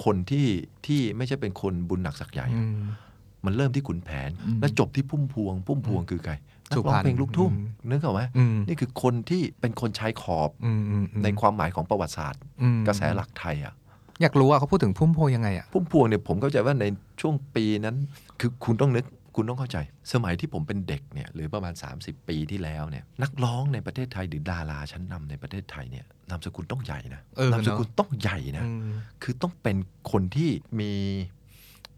[0.06, 0.48] คนที่
[0.86, 2.82] ที่ไม่ใช่เป็นคนบุญหนักสักใหญ่อืม
[3.46, 6.34] มันเริ่มที่ขุนแผนอืมแล้วจบที่พุ่มพวง พุ่มพวงคือใคร
[6.70, 13.74] นัสุกพรร้รองณเพลงลูกทุ่งอืมนึกออกไหมอืมนี่คือคนที่เป็นคนชายขอบอืมอืมอืมในความหมายของประวัติศาสตร์อืมกระแสหลักไทยอะ
[14.22, 16.86] อยากรู้ว่าเขาพูดถึงพุ่มพวงยังไงอะพุ่มพวงเนี่ยผมเข้าใจว่าใน
[17.22, 17.96] ช่วงปีนั้น
[18.40, 19.06] คือคุณต้องนึก
[19.40, 19.78] คุณต้องเข้าใจ
[20.14, 28.92] สมัยที่ผมเป็นเด็กเนี่ยหรือประมาณ 30 ปีที่แล้วเนี่ยนักร้องในประเทศไทยหรือดาราชั้นนำในประเทศไทยเนี่ยนามสกุลต้องใหญ่นะเออนามสกุลต้องใหญ่นะอืม
[29.24, 29.78] คือต้องเป็น
[30.12, 30.92] คนที่มี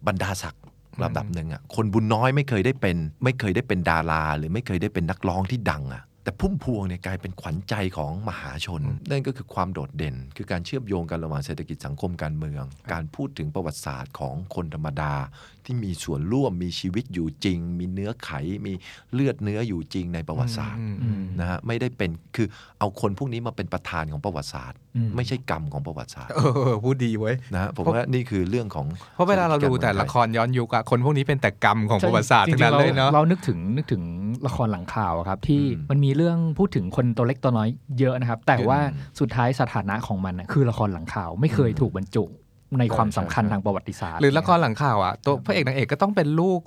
[0.08, 0.64] บรรดาศักดิ์
[1.04, 12.64] ระดับหนึ่งอะคนบุญน้อยไม่เคยได้เป็น ไม่เคยได้เป็นดารา หรือไม่เคยได้เป็นนักร้องที่ดังอะแต่พุ่มพวงเนี่ยกลายเป็นขวัญใจของมหาชน นั่นก็คือความโดดเด่น คือการเชื่อมโยงกันระหว่างเศรษฐกิจสังคมการเมือง
[12.94, 15.14] การพูดถึงประวัติศาสตร์ของคนธรรมดา
[15.66, 18.32] ที่มีส่วนร่วมมีชีวิตอยู่จริง มีเนื้อไข
[18.66, 18.74] มี
[19.14, 22.47] เลือดเนื้ออยู่จริงในประวัติศาสตร์อืมอืมนะฮะไม่ได้เป็นคือ
[22.80, 26.39] เอาคนพวกนี้มาเป็นประธานของประวัติศาสตร์อืมไม่ใช่กรรมของประวัติศาสตร์เอ
[26.72, 28.86] อพูดดีเว้ยนะฮะผมเพราะว่านี่คือเรื่องของ
[29.16, 34.03] เพราะเวลาเราดูแต่ละครย้อนยุคอะคนพวกนี้เป็นแต่กรรมของประวัติศาสตร์ทั้งนั้นเลยเนาะเรานึกถึงนึกถึง
[34.47, 42.24] ละครหลังข่าวอะครับที่อืมมันมีเรื่องพูดถึงคนตัวเล็กตัวน้อยเยอะนะครับ แต่ว่าอืมสุดท้ายสถานะของมันน่ะคือละครหลังข่าวไม่เคยถูกบรรจุ
[42.80, 46.62] ในความสำคัญใช่ใช่ทางประวัติศาสตร์ หรือละครหลังข่าวอะตัวพระเอกนางเอกก็ต้องเป็นลูก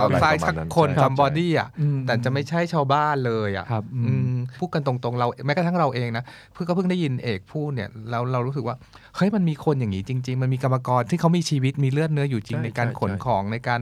[0.00, 8.76] อะไรสักคนประมาณนั้นใช่ somebody อะอืมแต่จะไม่ใช่ชาวบ้านเลยอะครับอืมอืมพูดกันตรงๆเราแม้กระทั่งเราเองนะเพิ่งก็เพิ่งได้ยินเอกพูดเนี่ยเราเรารู้สึกว่า
[9.16, 13.80] เฮ้ยมันมีคนอย่างนี้จริง ๆ มันมีกรรมกรที่เขามีชีวิตมีเลือดเนื้ออยู่จริงใช่ในการใช่ขนของในการ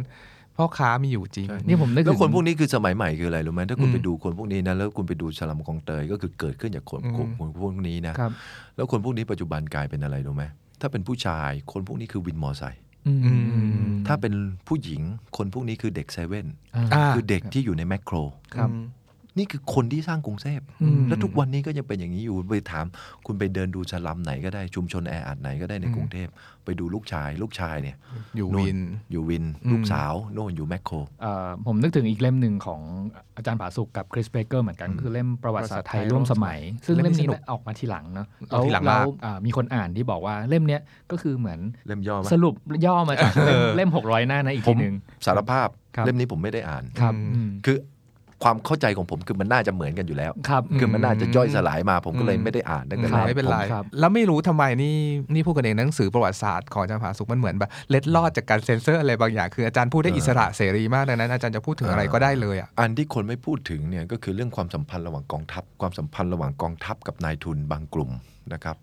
[0.57, 8.31] พ่อค้ามีอยู่จริงใช่นี่ผมนึกแล้วถึงคนพวกนี้คือสมัยใหม่คืออะไรรู้ไหมถ้าคุณอืมไปดูคนพวกนี้นะแล้วคุณไปดูสลัมกองเตยก็คือเกิดขึ้นจากคนอืมคนคนพวกนี้นะครับ
[8.77, 10.45] แล้วคนพวกนี้ปัจจุบันกลายเป็นอะไรรู้ไหม
[10.83, 13.33] ถ้าเป็นผู้ชายคนพวกนี้คือวินมอไซค์อืมอื
[13.91, 14.35] มถ้าเป็น
[14.69, 15.03] ผู้หญิง
[15.37, 16.47] คนพวกนี้คือเด็กเซเว่น
[16.95, 18.17] อ่าคือเด็กที่อยู่ในแมคโคร
[18.57, 18.87] ครับอืม
[19.39, 22.85] นี่คือคนที่สร้างกรุงเทพอืมแล้วทุกวันนี้ก็ยังเป็นอย่างนี้อยู่ไปถาม
[23.27, 26.29] คุณไปเดินดูสลัมไหนก็ได้ชุมชนแออัดไหนก็ได้ในอืมกรุงเทพ
[26.65, 27.97] ไปดูลูกชาย ลูกชายเนี่ย
[28.37, 28.79] อยู่โน่วิน
[29.11, 32.81] อยู่วินอืมลูกสาวโน่นอยู่แมคโครเอ่อผมนึกถึงอีกเล่มหนึ่งของ
[33.37, 42.55] อาจารย์ผาสุกกับคริสเบเกอร์เหมือนกันอืมคือเล่มประวัติศาสตร์ไทยประวัติศาสตร์ไทยร่วมสมัย ซึ่งเล่มนี้เล่มนี้สนุกออกมาทีหลังเนาะออกทีหลังแล้วมากอ่ามีคนอ่านที่บอกว่าเล่มเนี้ยก็คือเหมือนเล่มย่อไหมสรุป
[42.87, 44.95] ย่อมาจากเล่มเออเล่มหกร้อยหน้านะอีกผทีมหนึ่ง
[45.27, 47.51] สารภาพครับเล่มนี้ผมไม่ได้อ่านครับอืมอืม
[48.43, 54.97] คือความเข้าใจของผมคือมันน่าจะเหมือนกันอยู่แล้วครับคือมันน่าจะย่อยสลายมาผมก็เลยอืมไม่ได้อ่านตั้งแต่อืแรกไม่เป็นไรครับแล้วไม่รู้ทำไมนี่
[55.35, 68.11] นี่พูดกันเองหนังสือประวัติศาสตร์ของอาจารย์ผาสุกมันเหมือนแบบเล็ดลอดจากการเซ็นเซอร์อะไรบางอย่างคืออาจารย์พูดได้อิสระเสรีมากดังนั้นอาจารย์จะพูดถึงอะไรก็ได้เลยอะอันที่คนไม่พูดถึงเนี่ยก็คือเรื่องความสัมพันธ์ระหว่างกองทัพ ความสัมพันธ์ระหว่างกองทัพกับนายทุนบางกลุ่ม
[68.53, 68.77] นะครับ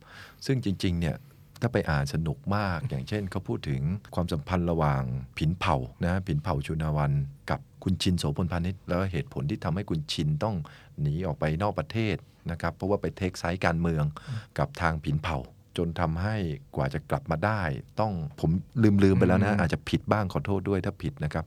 [0.45, 1.15] ซึ่งจริงๆเนี่ย
[1.61, 3.81] ถ้าไปอ่านสนุกมากอย่างเช่นเขาพูดถึง
[4.15, 5.01] ความสัมพันธ์ระหว่าง
[5.37, 7.11] ผินเผ่านะผินเผ่าชุนาวัน
[7.49, 10.55] กับ คุณชินโสพลพาณิชย์แล้วเหตุผลที่ทำให้คุณชินต้อง
[11.01, 12.15] หนีออกไปนอกประเทศ
[12.51, 14.03] นะครับ เพราะว่าไปเทคไซส์การเมือง
[14.59, 15.37] กับทางผินเผ่า
[15.77, 16.35] จนทำให้
[16.75, 17.61] กว่าจะกลับมาได้
[17.99, 18.51] ต้องผม
[18.83, 21.45] ลืมลืมไปแล้วนะ อาจจะผิดบ้างขอโทษด้วยถ้าผิดนะครับ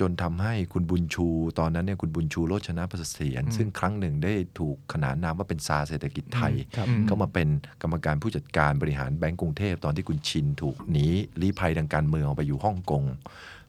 [0.00, 1.28] จนทำให้คุณบุญชู
[1.58, 7.48] ตอนนั้นเนี่ยคุณบุญชูโรจนะประเสถียรซึ่งครั้งหนึ่งได้ถูกขนานนามว่าเป็นซาร์เศรษฐกิจไทยครับอืมเขามาเป็น
[7.82, 11.06] กรรมการผู้จัดการบริหารแบงก์กรุงเทพตอนที่คุณชินถูกหนี
[11.40, 13.04] ลี้ภัยทางการเมืองออกไปอยู่ฮ่องกง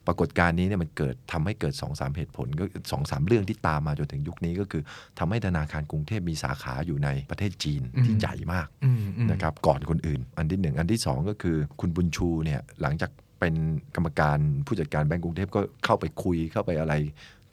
[0.08, 4.84] ปรากฏการณ์นี้เนี่ยมันเกิดทำให้เกิด2อสามเหตุผลก็สองสามเรื่องที่ตามมาจนถึงยุคนี้ก็คือ
[5.20, 13.54] ทำให้ธนาคารกรุงเทพมีสาขาอยู่ในประเทศจีนที่อืมใหญ่มากอืมอืมนะครับก่อนคนอื่น อันที่หนึ่งอันที่สองก็คือคุณบุญชูเนี่ยหลังจากเป็น
[13.96, 16.94] กรรมการผู้จัดการแบงก์กรุงเทพก็เข้าไปคุยเข้าไปอะไร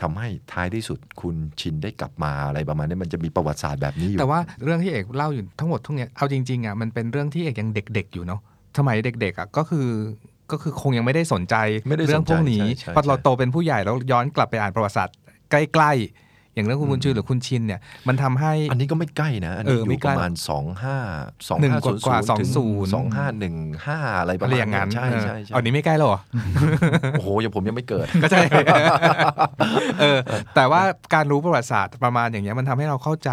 [0.03, 8.41] ทำให้ท้ายที่สุดคุณชินได้กลับมาอะไรประมาณนี้มันจะมีประวัติศาสตร์แบบนี้อยู่ แต่ว่าเรื่องที่เอกเล่าอยู่ทั้งหมดทั้งเนี้ยเอาจริงๆอะมันเป็นเรื่องที่เอกยังเด็กๆอยู่เนาะ
[8.79, 9.87] สมัยเด็กๆอะก็คือ
[10.53, 11.57] ก็คือคงยังไม่ได้สนใจ
[11.89, 15.17] ไม่ได้สนใจเรื่องพวกนี้ใช่ใช่พอเราใช่โตเป็นผู้ใหญ่แล้วย้อนกลับไปอ่านประวัติศาสตร์
[15.51, 20.97] ใกล้ๆ อย่างเรื่องคุณบุญชื่อหรือคุณชินเนี่ยมันทำให้ อันนี้ก็ไม่ใกล้นะ อันนี้เอออไม่ยู่ใกปล้ระมาณสองห้า
[21.49, 22.19] สองหนึ่งห้ากว่า
[22.57, 26.15] ศูนย์20สองห้าหนึ่งห้าอะไรประอะไรมาณอย่างนั้นใช่เออใช่ใช่อันนี้ไม่ใกล้หรอ
[27.13, 28.43] โอ้โหยังผมยังไม่เกิดก็ใช่
[30.01, 30.19] เออ
[30.55, 30.83] แต่ว่า
[31.15, 33.31] การรู้ประวัติศาสตร์ประมาณอย่างเงี้ยมันทำให้เราเข้าใจ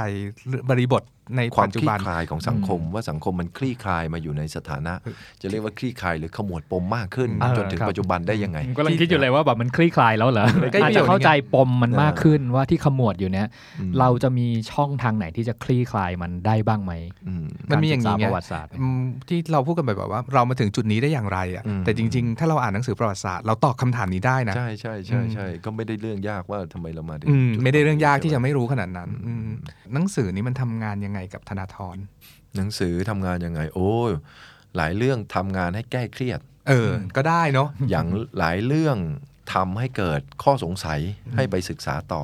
[0.69, 1.03] บริบท
[1.37, 4.93] ในความปัจคจุลี่บันคลายของสังคม ว่าสังคมมันคลี่คลายมาอยู่ในสถานะ
[5.41, 13.47] จะเรียกว่าคลี่คลายหรือขมวดปมมากขึ้นเออจนถึงครับปัจจุบันได้ยังไงผมกำลังคิดอยู่เลยว่าแบบมันคลี่คลายแล้วเหรอใกล้อาจประโยจะคเข้าใจปมมันเออมากขึ้นว่าที่ขมวดอยู่เนี้ย
[13.79, 16.93] อืมเราจะมีช่องทางไหนที่จะคลี่คลายมันได้บ้างไหม
[17.27, 29.47] อืมมันมีอย่างนี้นี้ไงประวัติศาสตร์อืมที่เราพูดกันบ่อยๆว่า เรามาถึงจุดนี้ได้อย่างไรอะอืมแต่จริง ๆ ถ้าเราอ่านหนังสือประวัติศาสตร์เราตอบคำถามนี้ได้นะใช่ใช่ใช่ใช่ก็ไม่ได้เรื่องยากว่าทำไมเรามาถึงอืมจุไม่ได้เรื่องยากที่ใช่จะหไม่รู้ขนาดนั้นอืม
[29.93, 31.97] หนังสือนี้มันทำงานยังไงกับธนาธร
[32.55, 34.11] หนังสือทำงานยังไง โอ้ย
[34.75, 36.39] หลายเรื่องทำงานให้แก้เครียด
[36.69, 38.07] เออ ก็ได้เนาะอย่าง
[38.39, 38.97] หลายเรื่อง
[39.53, 40.99] ทำให้เกิดข้อสงสัย
[41.35, 42.23] ให้ไปศึกษาต่อ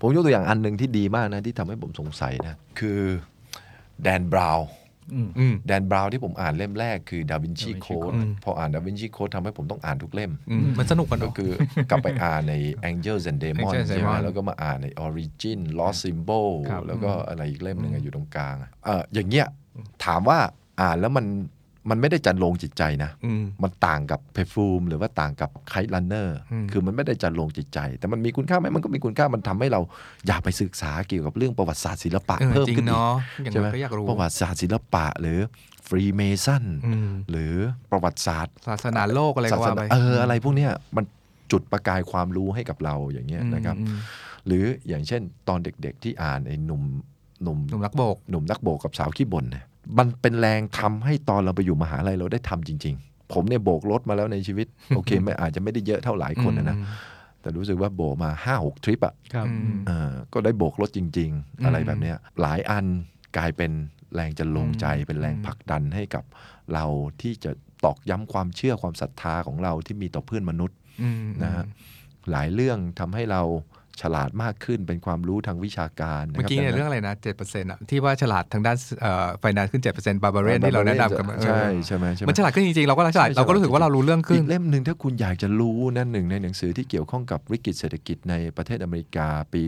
[0.00, 3.00] ผมยกตัวอย่างอันหนึ่งที่ดีมากนะที่ทำให้ผมสงสัยนะ คือ
[4.02, 4.79] แดนบราวน์อืม
[5.66, 11.52] แดนบราวน์ที่ผมอ่านเล่มแรกคือดาวินชี Da Vinci โค้ดอืมพออ่าน Da Vinci Code ทำให้ผมต้องอ่านทุกเล่มอืมมันสนุกกันก็เนาะคือ
[11.90, 12.54] กลับไปอ่านใน
[12.90, 19.46] Angels and Demons Angels and ใช่ไหม Demons แล้วก็มาอ่านใน Origin Lost Symbol ครับแล้วก็อะไรอีกเล่มหนึ่งอะอยู่ตรงกลางอะเอออย่างเงี้ย
[20.04, 20.38] ถามว่า
[20.80, 21.26] อ่านแล้วมัน
[21.90, 29.80] มันไม่ได้จรรโลงจิตใจนะอืมมันต่างกับเพฟ u มหรือว่าต่างกับ Kite Runner อืมคือมันไม่ได้จรรโลงจิตใจ แต่มันมีคุณค่าไหมมันก็มีคุณค่า มันทำให้เรา
[30.26, 33.14] อยากไปศึกษาเกี่ยวกับเรื่องประวัติศาสตร์ศิลปะเออเพิ่มจริงขึ้นอีกเนาะ
[33.44, 35.38] อย่างใช่ไหมน้อยก็อยากรู้ประวัติศาสตร์ศิลปะหรือ
[35.88, 37.54] ฟรีเมซันอืมหรือ
[37.90, 41.04] ประวัติศาสตร์ ศาสนาโลกอะไรก็ศาสว่านาไปเอออะไรพวกเนี้ยมัน
[41.52, 43.96] จุดประกายความรู้ให้กับเราอย่างเงี้ยนะครับอืม
[44.46, 46.82] หรืออย่างเช่น ตอนเด็กๆที่อ่านไอ้หนุ่ม
[47.42, 49.64] หนุ่มหนุ่มรักโบกหนุ่มนักโบกกับสาวขี้บ่นเนี่ย
[49.98, 54.66] มันเป็นแรงทำให้ตอนเราไปอยู่มหาลัยเราได้ทำจริง ๆ ผมเนี่ยโบกรถมาแล้วในชีวิต
[54.96, 56.86] โอเคไม่อาจจะไม่ได้เยอะเท่าหลายคนนะนะอืม
[57.40, 62.84] แต่รู้สึกว่าโบกมาห้าหกทริปอะครับอืมเออก็ได้โบกรถจริงอืมๆอะไรแบบเนี้ยหลายอัน
[63.36, 63.72] กลายเป็น
[64.14, 66.24] แรงจะลงใจอืมเป็นแรงอืมผลักดันให้กับ
[66.72, 66.84] เรา
[67.22, 67.50] ที่จะ
[67.84, 71.64] ตอกย้ำความเชื่อความศรัทธาของเราที่มีต่อเพื่อนมนุษย์อืมนะฮะ
[72.30, 73.42] หลายเรื่องทำให้เรา
[74.02, 89.62] ฉลาดมากขึ้นเป็นความรู้ทางวิชาการนะคเมื่รัอบกี้เนี่ยดัเรื่องอะไรนะเจ็ดเปอร์เซ็นต์อะที่ว่าฉลาดทางด้านเอ่อไฟแนนซ์ขึ้นเจ็ดเปอร์เซ็นต์บาบาเรนที่เราแนะนำกันมาเออใช่ใช่ไหมใช่ไหมมันฉลาดขึ้นจริงๆ เราก็ฉลาดใช่เราก็รู้สึกว่าเรารู้เรื่องขึ้นอีกเล่มหนึ่งถ้าคุณอยากจะรู้นั่นหนึ่งในหนังสือที่เกี่ยวข้องกับวิกฤตเศรษฐกิจในประเทศอเมริกาปี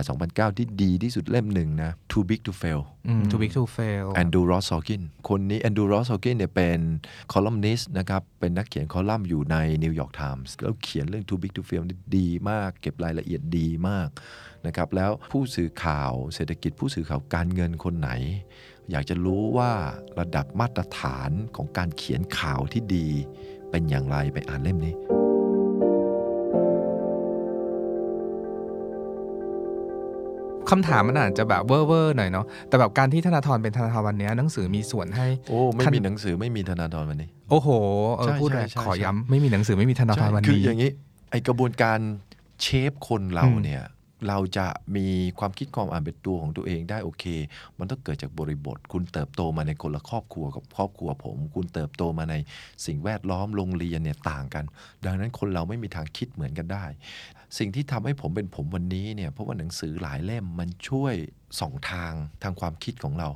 [0.00, 5.58] 2008-2009 ที่ดีที่สุดเล่มหนึ่งนะ Too Big to Fail อืม too big to fail Andrew Ross Sorkin คนนี้
[5.62, 6.80] Andrew Ross Sorkin เนี่ยเป็น
[7.32, 14.08] คอลัมนิสต์นะครับเป็นนักเขียนคอลัมน์อยู่ในนิวยอร์กไทมส์แล้วเขียนเรื่อง Too Big to Fail นี่ดีมากเก็บรายละเอียดดีมาก
[14.66, 18.10] นะครับแล้วผู้สื่อข่าวเศรษฐกิจผู้สื่อข่าวการเงินคนไหน
[18.90, 19.72] อยากจะรู้ว่า
[20.18, 23.08] ระดับมาตรฐานของการเขียนข่าวที่ดี
[23.70, 24.94] เป็นอย่างไรไปอ่านเล่มนี้
[30.70, 37.68] คำถามมันอาจจะแบบเวอร์เวอร์หน่อยเนาะแต่แบบการที่ธนาธรเป็นธนาธรวันเนี้ยหนังสือมีส่วนให้โอ้ไม่คันมีหนังสือไม่มีธนาธรวันนี้ โอ้โห
[38.16, 40.90] เออใช่พูดเลยใช่ใช่ขอย้ำไม่มีหนังสือไม่มีธนาธรวันคือนี้อย่างนี้
[41.30, 41.98] ไอกระบวนการ
[42.62, 43.84] เชฟคนเราอืมเนี่ย
[44.28, 45.06] เราจะมี
[45.38, 47.24] ความคิดความอ่านเป็นตัวของตัวเองได้โอเค
[47.78, 52.34] มันต้องเกิดจากบริบท คุณเติบโตมาในคนละครอบครัวกับครอบครัวผม คุณเติบโตมาใน
[52.86, 54.64] สิ่งแวดล้อมโรงเรียนเนี่ยต่างกัน
[55.04, 56.84] ดังนั้นคนเราไม่มีทางคิดเหมือนกันได้
[57.58, 61.14] สิ่งที่ทำให้ผมเป็นผมวันนี้เนี่ยเพราะว่าหนังสือหลายเล่มมันช่วย
[61.60, 63.28] สองทางทางความคิดของเรา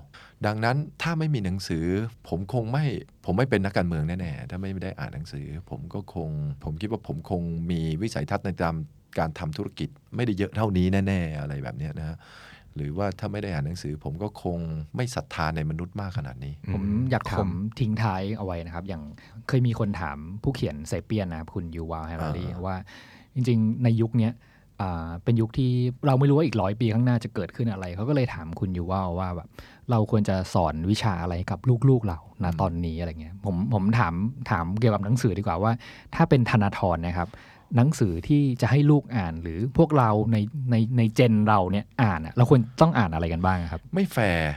[0.47, 1.87] ดังนั้นถ้าไม่มีหนังสือ
[2.29, 2.85] ผมคงไม่
[3.25, 6.31] ผมไม่เป็นนักการเมืองแน่ๆถ้าไม่ได้อ่านหนังสือ ผมก็คง
[6.65, 8.75] ผมคิดว่าผมคงมีวิสัยทัศน์ในการ
[9.19, 12.17] การทำธุรกิจไม่ได้เยอะเท่านี้แน่ ๆ อะไรแบบเนี้ยนะฮะ
[12.77, 14.59] หรือว่าถ้าไม่ได้อ่านหนังสือ ผมก็คง
[14.97, 17.49] ไม่ศรัทธาในมนุษย์มากขนาดนี้ ผมอยากถาม
[17.81, 19.03] ทิ้งท้ายเอาไว้นะครับ อย่าง
[19.49, 22.77] เคยมีคนถามผู้เขียนเซเปียนนะครับคุณยูวาลแฮร์รีอ่าว่า
[23.35, 24.33] จริง ๆ ในยุคเนี้ย
[24.81, 25.71] อ่าเป็นยุคที่
[26.07, 29.49] เราไม่รู้ว่าอีกร้อยปีข้างหน้าจะเกิดขึ้นอะไร เขาก็เลยถามคุณยูวาลว่าแบบ
[29.91, 31.59] เราควรจะสอนวิชาอะไรกับ
[31.89, 34.15] ลูกๆเราณตอนนี้อะไรเงี้ยผมผมถาม
[34.51, 35.73] ถามเกี่ยวกับหนังสือดีกว่าว่า
[36.15, 37.29] ถ้าเป็นธนาธรนะครับ
[37.77, 40.37] หนังสือที่จะให้ลูกอ่านหรือพวกเราใน
[40.71, 44.53] ในใน gen เราเนี่ยอ่านอะเราควรต้องอ่านอะไรกันบ้างครับ ไม่แฟร์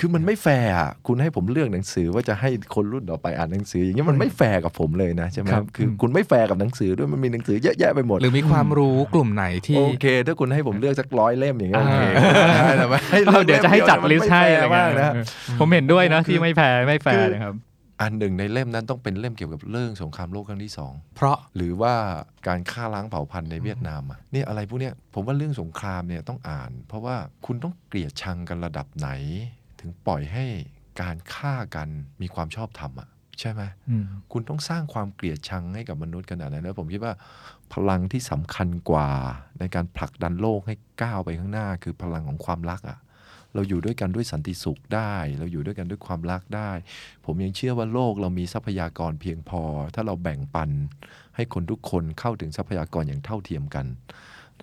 [0.00, 15.12] คือมันไม่แฟร์อะคุณให้ผมเลือกหนังสือว่าจะให้คนรุ่นต่อไปอ่านหนังสือ อย่างเงี้ยมันไม่แฟร์กับผมเลยนะใช่ไหมครับคือคุณไม่แฟร์กับหนังสือด้วยมันมีหนังสือเยอะแยะไปหมด หรือมีความรู้กลุ่มไหนที่โอเค ถ้าคุณให้ผมเลือกสักร้อยเล่มอย่างเงี้ยโอเคอ่าได้แต่ว่าให้เราเลือกเดี๋ยวจะจัด list ให้ให้มันลิสไม่ต์ให้แฟอะไรเงี้ยนะ
[15.60, 17.54] ผมเห็นด้วยนะคือที่ไม่แฟร์ไม่แฟคืร์อนะครับ
[18.00, 21.94] อันหนึ่งในเล่มนั้นต้องเป็นเล่มเกี่ยวกับเรื่องสงครามโลกครั้งที่สองเพราะหรือว่า
[22.46, 27.16] การฆ่าล้างเผ่าพันธุ์ในเวียดนามอะเนี่ยอะไรพวกเนี้ยผมว่าเรื่องสงครามเนี่ยต้องอ่าน เพราะว่า
[27.46, 29.08] คุณต้องเกลียดชังกันระดับไหน
[29.80, 30.44] ถึงปล่อยให้
[31.00, 31.88] การฆ่ากัน
[32.22, 33.08] มีความชอบธรรมอะ
[33.40, 37.12] ใช่ไหมอืมคุณต้องสร้างความเกลียดชังให้กับมนุษย์ขนาดนั้นแล้วผมคิดว่า
[37.74, 39.08] พลังที่สำคัญกว่า
[39.58, 42.98] ในการผลักดันโลกให้ก้าวไปข้างหน้า คือพลังของความรักอะ
[43.54, 46.70] เราอยู่ด้วยกันด้วยสันติสุขได้ เราอยู่ด้วยกันด้วยความรักได้
[47.24, 49.62] ผมยังเชื่อว่าโลกเรามีทรัพยากรเพียงพอ
[49.94, 50.70] ถ้าเราแบ่งปัน
[51.36, 53.86] ให้คนทุกคนเข้าถึงทรัพยากรอย่างเท่าเทียมกัน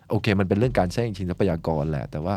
[0.09, 2.35] โอเค มันเป็นเรื่องการแย่งชิงทรัพยากรแหละ แต่ว่า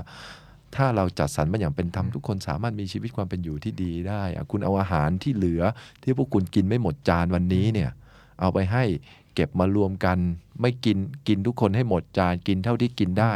[0.76, 5.62] ถ้าเราจัดสรรมันอย่างเป็นธรรมทุกคนสามารถมีชีวิตความเป็นอยู่ที่ดีได้อะคุณเอาอาหารที่เหลือ
[6.02, 7.90] ที่พวกคุณกินไม่หมดจานวันนี้เนี่ย
[8.40, 8.84] เอาไปให้
[9.34, 10.18] เก็บมารวมกัน
[10.60, 10.98] ไม่กิน
[11.28, 13.32] กินทุกคนให้หมดจานกินเท่าที่กินได้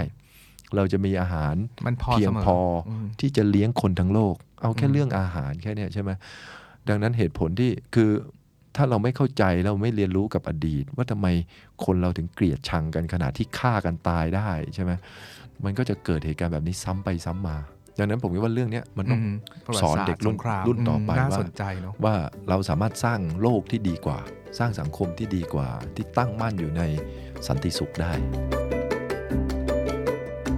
[0.77, 1.55] เราจะมีอาหาร
[1.87, 2.59] มันพอเพียเสงมอพอ
[2.89, 6.11] อมที่จะเลี้ยงคนทั้งโลก เอาแค่อืมเรื่องอาหารแค่เนี้ยใช่ไหม
[6.89, 8.11] ดังนั้นเหตุผลที่คือ
[8.77, 11.27] ถ้าเราไม่เข้าใจเราไม่เรียนรู้กับอดีต ว่าทำไม
[11.85, 14.93] คนเราถึงเกลียดชังกันขนาดที่ฆ่ากันตายได้ใช่ไหม
[15.65, 17.57] มันก็จะเกิดเหตุการณ์แบบนี้ซ้ำไปซ้ำมา
[17.99, 19.29] ดังนั้นผมคิดว่าเรื่องเนี้ยมันต้องม
[19.67, 22.15] ประวัสอนติศาสตเด็กรุ่นสงครามรุ่นต่อไปมน่าว่าสนใจเนาะว่า
[22.49, 24.19] เราสามารถสร้างโลกที่ดีกว่า
[24.59, 26.83] สร้างสังคมที่ดีกว่า ที่ตั้งมั่นอยู่ใน
[27.47, 28.13] สันติสุขได้